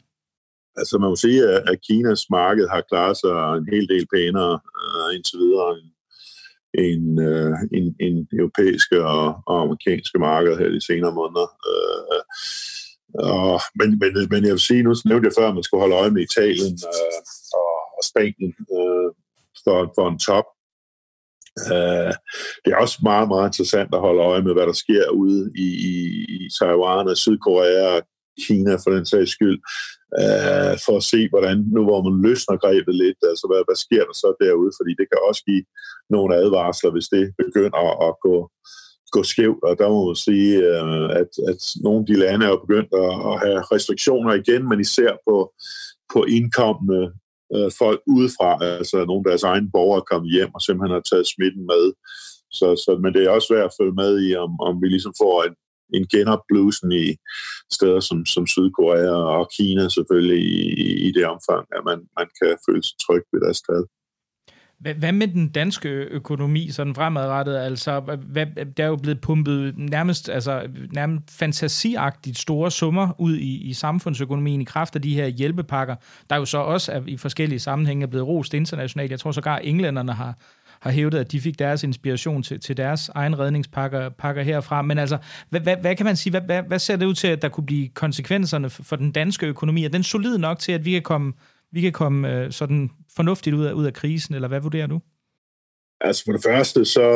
[0.77, 5.15] Altså man må sige, at Kinas marked har klaret sig en hel del pænere uh,
[5.15, 5.89] indtil videre end,
[6.83, 11.47] end, uh, end, end europæiske og, og amerikanske markeder her de senere måneder.
[11.69, 12.21] Uh,
[13.33, 15.95] og, men, men, men jeg vil sige, nu nævnte jeg før, at man skulle holde
[15.95, 17.19] øje med Italien uh,
[17.61, 19.09] og, og Spanien uh,
[19.63, 20.47] for, for en top
[21.65, 22.13] Uh,
[22.63, 25.67] det er også meget, meget interessant at holde øje med, hvad der sker ude i,
[25.91, 25.95] i,
[26.35, 28.01] i Taiwan og Sydkorea og
[28.45, 29.59] Kina for den sags skyld,
[30.21, 34.03] øh, for at se, hvordan, nu hvor man løsner grebet lidt, altså hvad, hvad sker
[34.09, 35.63] der så derude, fordi det kan også give
[36.15, 38.35] nogle advarsler, hvis det begynder at gå,
[39.15, 42.51] gå skævt, og der må man sige, øh, at, at nogle af de lande er
[42.53, 45.35] jo begyndt at, at have restriktioner igen, men især på,
[46.13, 47.01] på indkommende
[47.55, 51.27] øh, folk udefra, altså nogle af deres egne borgere kom hjem og simpelthen har taget
[51.33, 51.85] smitten med.
[52.57, 55.13] Så, så, men det er også værd at følge med i, om, om vi ligesom
[55.23, 55.55] får en,
[55.97, 57.07] en genopblusen i
[57.77, 60.57] steder som, som Sydkorea og Kina selvfølgelig i,
[61.07, 63.81] i det omfang, at man, man kan føle sig tryg ved deres sted.
[64.79, 67.57] Hvad med den danske økonomi sådan fremadrettet?
[67.57, 68.45] Altså, hvad,
[68.77, 74.61] der er jo blevet pumpet nærmest, altså, nærmest fantasiagtigt store summer ud i, i samfundsøkonomien
[74.61, 75.95] i kraft af de her hjælpepakker,
[76.29, 79.11] der jo så også er, i forskellige sammenhænge er blevet rost internationalt.
[79.11, 80.37] Jeg tror sågar, englænderne har,
[80.79, 84.81] har hævdet, at de fik deres inspiration til, til deres egen redningspakker pakker herfra.
[84.81, 85.17] Men altså,
[85.49, 86.31] hvad, hvad, hvad kan man sige?
[86.31, 89.11] Hvad, hvad, hvad ser det ud til, at der kunne blive konsekvenserne for, for den
[89.11, 89.85] danske økonomi?
[89.85, 91.33] Er den solid nok til, at vi kan komme
[91.71, 92.89] vi kan komme øh, sådan
[93.19, 94.99] fornuftigt ud af, ud af krisen, eller hvad vurderer du?
[96.01, 97.07] Altså for det første, så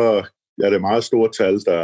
[0.65, 1.83] er det meget store tal, der,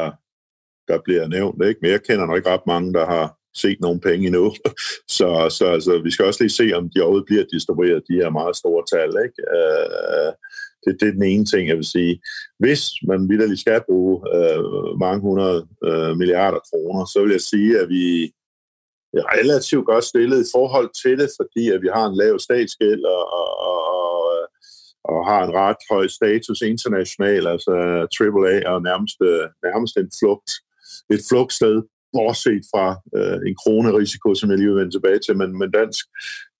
[0.89, 1.65] der bliver nævnt.
[1.67, 1.79] Ikke?
[1.81, 3.25] Men jeg kender nok ikke ret mange, der har
[3.63, 4.45] set nogen penge endnu.
[5.17, 8.29] så, så altså, vi skal også lige se, om de overhovedet bliver distribueret, de her
[8.29, 9.09] meget store tal.
[9.25, 9.39] Ikke?
[9.57, 10.31] Øh,
[10.83, 12.13] det, det er den ene ting, jeg vil sige.
[12.59, 14.59] Hvis man vidderligt skal bruge øh,
[14.99, 18.31] mange hundrede øh, milliarder kroner, så vil jeg sige, at vi
[19.35, 23.23] relativt godt stillet i forhold til det, fordi at vi har en lav statsgæld og,
[23.39, 23.81] og, og,
[25.03, 27.73] og har en ret høj status international, altså
[28.21, 30.49] AAA og nærmest, øh, nærmest en flugt,
[31.13, 31.77] et flugtsted
[32.13, 32.87] bortset fra
[33.17, 36.05] øh, en kronerisiko, som jeg lige vil vende tilbage til, men, men dansk,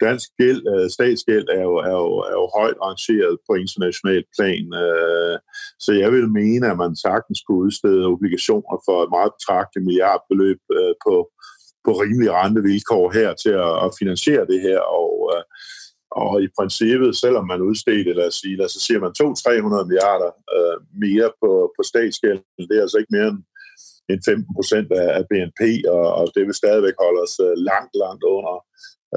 [0.06, 4.66] dansk gæld, øh, statsgæld er jo, er, jo, er jo højt rangeret på international plan.
[4.84, 5.38] Øh,
[5.84, 10.62] så jeg vil mene, at man sagtens kunne udstede obligationer for et meget betragteligt milliardbeløb
[10.78, 11.16] øh, på,
[11.88, 15.44] på rimelige rentevilkår her til at, at finansiere det her, og øh,
[16.24, 20.32] og i princippet, selvom man udstedte, lad os sige, lad os sige, man 200-300 milliarder
[20.56, 23.42] øh, mere på, på statsgælden, det er altså ikke mere end
[24.12, 25.62] end 15 procent af, BNP,
[25.96, 28.56] og, og det vil stadigvæk holde os øh, langt, langt under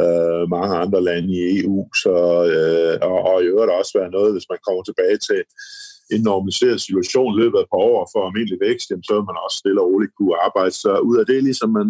[0.03, 1.79] øh, mange andre lande i EU.
[2.03, 2.15] Så,
[2.55, 5.41] øh, og, og i øvrigt også være noget, hvis man kommer tilbage til
[6.15, 9.57] en normaliseret situation løbet af et par år for almindelig vækst, så vil man også
[9.63, 11.89] stille og roligt kunne arbejde sig ud af det, ligesom man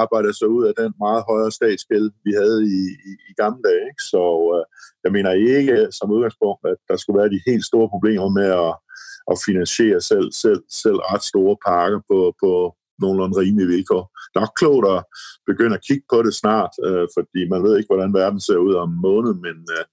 [0.00, 2.80] arbejder sig ud af den meget højere statsgæld, vi havde i,
[3.10, 3.84] i, i gamle dage.
[3.90, 4.04] Ikke?
[4.12, 4.22] Så
[4.54, 4.64] øh,
[5.04, 8.72] jeg mener ikke som udgangspunkt, at der skulle være de helt store problemer med at
[9.30, 12.50] at finansiere selv, selv, selv ret store parker på, på
[13.04, 14.04] nogenlunde rimelige vilkår.
[14.38, 15.00] Nok klogt at
[15.50, 18.74] begynde at kigge på det snart, øh, fordi man ved ikke, hvordan verden ser ud
[18.82, 19.84] om en måned, men, øh,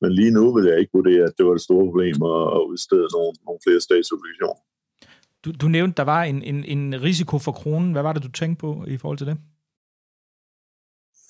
[0.00, 2.62] men lige nu vil jeg ikke vurdere, at det var det store problem at, at
[2.70, 4.62] udstede nogle, nogle flere statsobligationer.
[5.44, 7.92] Du, du nævnte, der var en, en, en risiko for kronen.
[7.92, 9.36] Hvad var det, du tænkte på i forhold til det?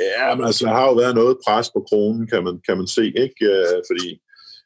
[0.01, 2.87] Ja, men altså, der har jo været noget pres på kronen, kan man, kan man
[2.87, 3.41] se, ikke?
[3.53, 4.09] Øh, fordi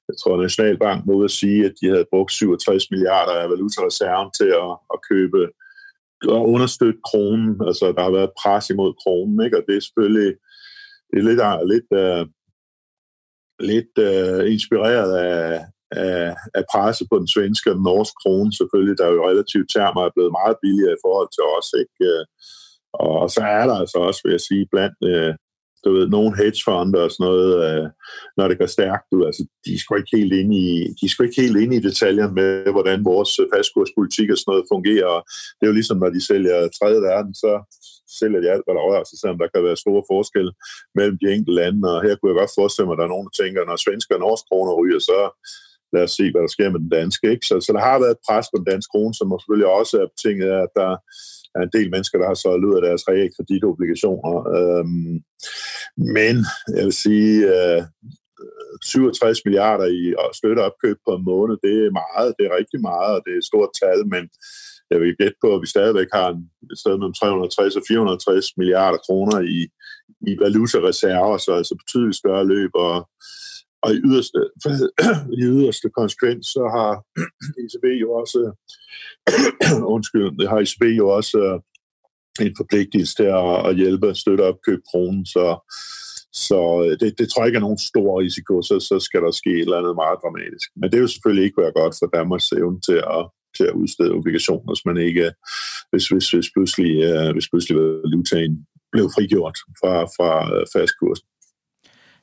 [0.08, 4.30] jeg tror, at Nationalbank må at sige, at de havde brugt 67 milliarder af valutareserven
[4.38, 5.38] til at, at købe
[6.22, 7.52] at understøtte kronen.
[7.68, 9.56] Altså, der har været pres imod kronen, ikke?
[9.58, 10.32] og det er selvfølgelig
[11.10, 12.22] det er lidt, øh, lidt, uh,
[13.70, 18.98] lidt uh, inspireret af, af, af presset på den svenske og den norske krone, selvfølgelig,
[18.98, 21.68] der jo relativt termer er blevet meget billigere i forhold til os.
[21.82, 22.06] Ikke?
[22.92, 25.32] Og så er der altså også, vil jeg sige, blandt uh,
[25.84, 27.86] du ved, nogle hedgefonder og sådan noget, øh,
[28.38, 30.68] når det går stærkt, du, altså, de er sgu ikke helt inde i,
[30.98, 34.70] de er ikke helt inde i detaljerne med, hvordan vores øh, fastkurspolitik og sådan noget
[34.74, 35.14] fungerer.
[35.56, 37.50] Det er jo ligesom, når de sælger tredje verden, så
[38.18, 40.52] sælger de alt, hvad der rører sig, selvom der kan være store forskelle
[40.98, 43.28] mellem de enkelte lande, og her kunne jeg godt forestille mig, at der er nogen,
[43.28, 45.18] der tænker, når svensker og norsk kroner ryger, så
[45.94, 47.24] lad os se, hvad der sker med den danske.
[47.34, 47.46] Ikke?
[47.48, 50.48] Så, så der har været pres på den danske krone, som selvfølgelig også er betinget
[50.56, 50.90] af, at der
[51.54, 54.34] er en del mennesker, der har solgt ud af deres realkreditobligationer.
[54.56, 55.14] Øhm,
[56.16, 56.34] men
[56.76, 57.82] jeg vil sige, øh,
[58.82, 60.02] 67 milliarder i
[60.38, 63.50] støtteopkøb på en måned, det er meget, det er rigtig meget, og det er et
[63.50, 64.22] stort tal, men
[64.90, 66.28] jeg vil gætte på, at vi stadigvæk har
[66.72, 69.60] et sted mellem 360 og 460 milliarder kroner i,
[70.30, 72.96] i valutareserver, så altså betydeligt større løb, og
[73.82, 74.40] og i yderste,
[75.40, 76.90] i yderste konsekvens, så har
[77.62, 78.40] ECB jo også,
[79.96, 81.58] undskyld, har ECB jo også øh,
[82.46, 85.46] en forpligtelse til at, at hjælpe og støtte opkøb kronen, så,
[86.32, 89.30] så øh, det, det tror jeg ikke er nogen stor risiko, så, så skal der
[89.30, 90.68] ske et eller andet meget dramatisk.
[90.76, 93.22] Men det vil selvfølgelig ikke være godt for Danmarks evne til at,
[93.56, 95.26] til at udstede obligationer, hvis man ikke,
[95.90, 98.54] hvis, hvis, hvis pludselig, øh, hvis pludselig valutaen
[98.92, 100.30] blev frigjort fra, fra
[100.74, 101.26] fastkursen.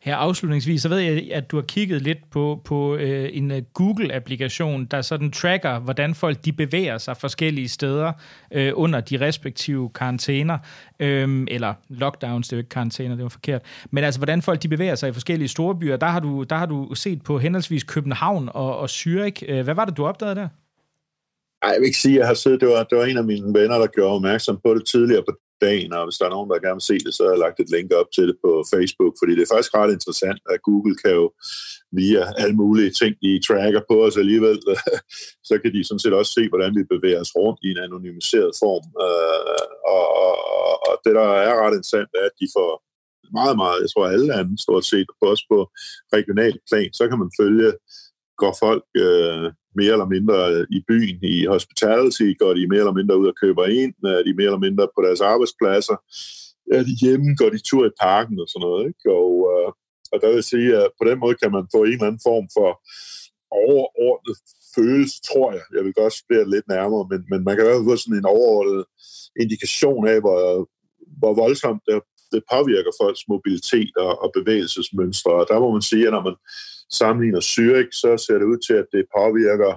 [0.07, 3.61] Her afslutningsvis, så ved jeg, at du har kigget lidt på, på øh, en øh,
[3.73, 8.11] Google-applikation, der sådan tracker, hvordan folk de bevæger sig forskellige steder
[8.53, 10.57] øh, under de respektive karantæner,
[10.99, 14.63] øh, eller lockdowns, det er jo ikke karantæner, det var forkert, men altså hvordan folk
[14.63, 15.97] de bevæger sig i forskellige store byer.
[15.97, 19.51] Der har du, der har du set på henholdsvis København og, og Zürich.
[19.51, 20.47] Øh, hvad var det, du opdagede der?
[21.63, 23.23] Nej, jeg vil ikke sige, at jeg har siddet, det var, det var en af
[23.23, 25.31] mine venner, der gjorde opmærksom på det tidligere på
[25.61, 27.59] dagen, og hvis der er nogen, der gerne vil se det, så har jeg lagt
[27.59, 30.95] et link op til det på Facebook, fordi det er faktisk ret interessant, at Google
[31.03, 31.25] kan jo
[31.99, 34.57] via alle mulige ting, de tracker på os alligevel,
[35.49, 38.51] så kan de sådan set også se, hvordan vi bevæger os rundt i en anonymiseret
[38.63, 38.85] form.
[39.05, 40.35] Øh, og, og,
[40.87, 42.71] og det, der er ret interessant, er, at de får
[43.39, 45.59] meget, meget, jeg tror alle lande stort set, også på
[46.17, 47.69] regional plan, så kan man følge,
[48.41, 49.45] går folk øh,
[49.79, 50.37] mere eller mindre
[50.77, 54.33] i byen, i hospitality, går de mere eller mindre ud og køber ind, er de
[54.37, 55.97] mere eller mindre på deres arbejdspladser,
[56.77, 58.83] er de hjemme, går de tur i parken og sådan noget.
[58.89, 59.05] Ikke?
[59.21, 59.69] Og, øh,
[60.11, 62.27] og der vil jeg sige, at på den måde kan man få en eller anden
[62.29, 62.69] form for
[63.65, 64.37] overordnet
[64.75, 65.65] følelse, tror jeg.
[65.75, 68.19] Jeg vil godt spørge lidt nærmere, men, men man kan i hvert fald få sådan
[68.21, 68.83] en overordnet
[69.43, 70.39] indikation af, hvor,
[71.21, 71.99] hvor voldsomt det,
[72.33, 75.31] det påvirker folks mobilitet og, og bevægelsesmønstre.
[75.41, 76.35] Og der må man sige, at når man
[76.91, 79.73] sammenligner Zürich, så ser det ud til, at det påvirker,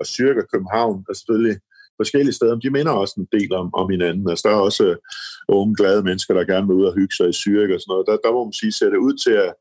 [0.00, 1.56] og Zürich og København er selvfølgelig
[2.00, 4.28] forskellige steder, de minder også en del om, om hinanden.
[4.30, 4.96] Altså, der er også uh,
[5.60, 8.08] unge, glade mennesker, der gerne vil ud og hygge sig i Zürich og sådan noget.
[8.08, 9.52] Der, der må man sige, ser det ud til, at,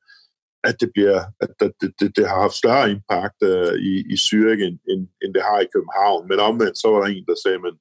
[0.69, 1.49] at det bliver, at
[1.81, 5.43] det, det, det har haft større impact uh, i, i Zürich, end, end, end det
[5.49, 6.21] har i København.
[6.29, 7.75] Men omvendt, så var der en, der sagde, men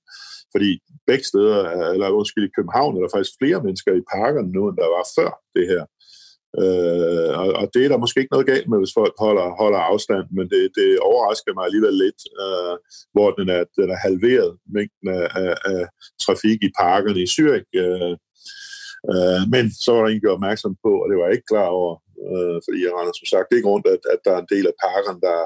[0.54, 0.70] fordi
[1.08, 1.58] begge steder,
[1.94, 5.04] eller undskyld, i København er der faktisk flere mennesker i parkerne nu, end der var
[5.18, 5.82] før det her.
[6.62, 9.80] Øh, og, og det er der måske ikke noget galt med, hvis folk holder, holder
[9.90, 12.74] afstand, men det, det overrasker mig alligevel lidt, øh,
[13.14, 15.82] hvor den er, den er halveret mængden af, af, af
[16.24, 17.68] trafik i parkerne i Zürich.
[17.82, 18.14] Øh,
[19.12, 21.68] øh, men så var der en gjort opmærksom på, og det var jeg ikke klar
[21.80, 21.92] over,
[22.30, 24.76] øh, fordi jeg render som sagt ikke rundt, at, at der er en del af
[24.86, 25.38] parkerne, der,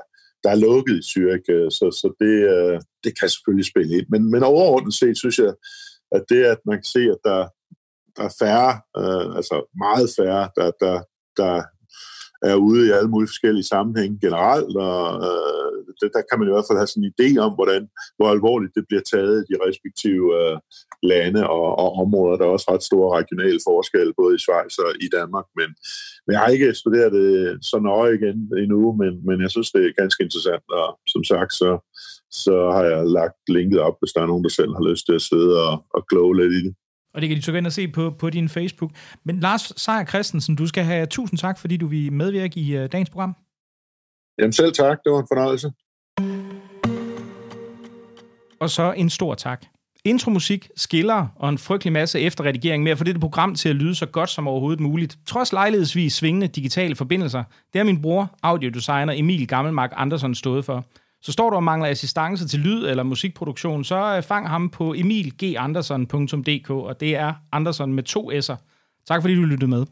[0.42, 4.06] der er lukket i Zürich, øh, så, så det, øh, det kan selvfølgelig spille ind.
[4.12, 5.52] Men, men overordnet set synes jeg,
[6.16, 7.40] at det, at man kan se, at der,
[8.16, 10.96] der er færre, øh, altså meget færre, der, der,
[11.36, 11.62] der
[12.42, 16.54] er ude i alle mulige forskellige sammenhænge generelt, og øh, det, der kan man i
[16.54, 17.82] hvert fald have sådan en idé om, hvordan,
[18.16, 20.56] hvor alvorligt det bliver taget i de respektive øh,
[21.12, 22.36] lande og, og områder.
[22.36, 25.68] Der er også ret store regionale forskelle, både i Schweiz og i Danmark, men,
[26.24, 27.30] men jeg har ikke studeret det
[27.70, 31.52] så nøje igen endnu, men, men jeg synes, det er ganske interessant, og som sagt,
[31.62, 31.70] så,
[32.42, 35.16] så har jeg lagt linket op, hvis der er nogen, der selv har lyst til
[35.20, 36.74] at sidde og, og kloge lidt i det.
[37.14, 38.90] Og det kan de så gå ind og se på, på din Facebook.
[39.24, 42.86] Men Lars Seier Christensen, du skal have tusind tak, fordi du vil medvirke i uh,
[42.86, 43.36] dagens program.
[44.38, 45.72] Jamen selv tak, det var en fornøjelse.
[48.61, 49.64] Og så en stor tak.
[50.04, 53.94] Intromusik, skiller og en frygtelig masse efterredigering med at få dette program til at lyde
[53.94, 55.18] så godt som overhovedet muligt.
[55.26, 60.84] Trods lejlighedsvis svingende digitale forbindelser, det er min bror, audiodesigner Emil Gammelmark Andersen stået for.
[61.23, 64.95] Så står du og mangler assistance til lyd eller musikproduktion, så øh, fang ham på
[64.95, 68.57] emilganderson.dk, og det er Anderson med to s'er.
[69.07, 69.87] Tak fordi du lyttede med.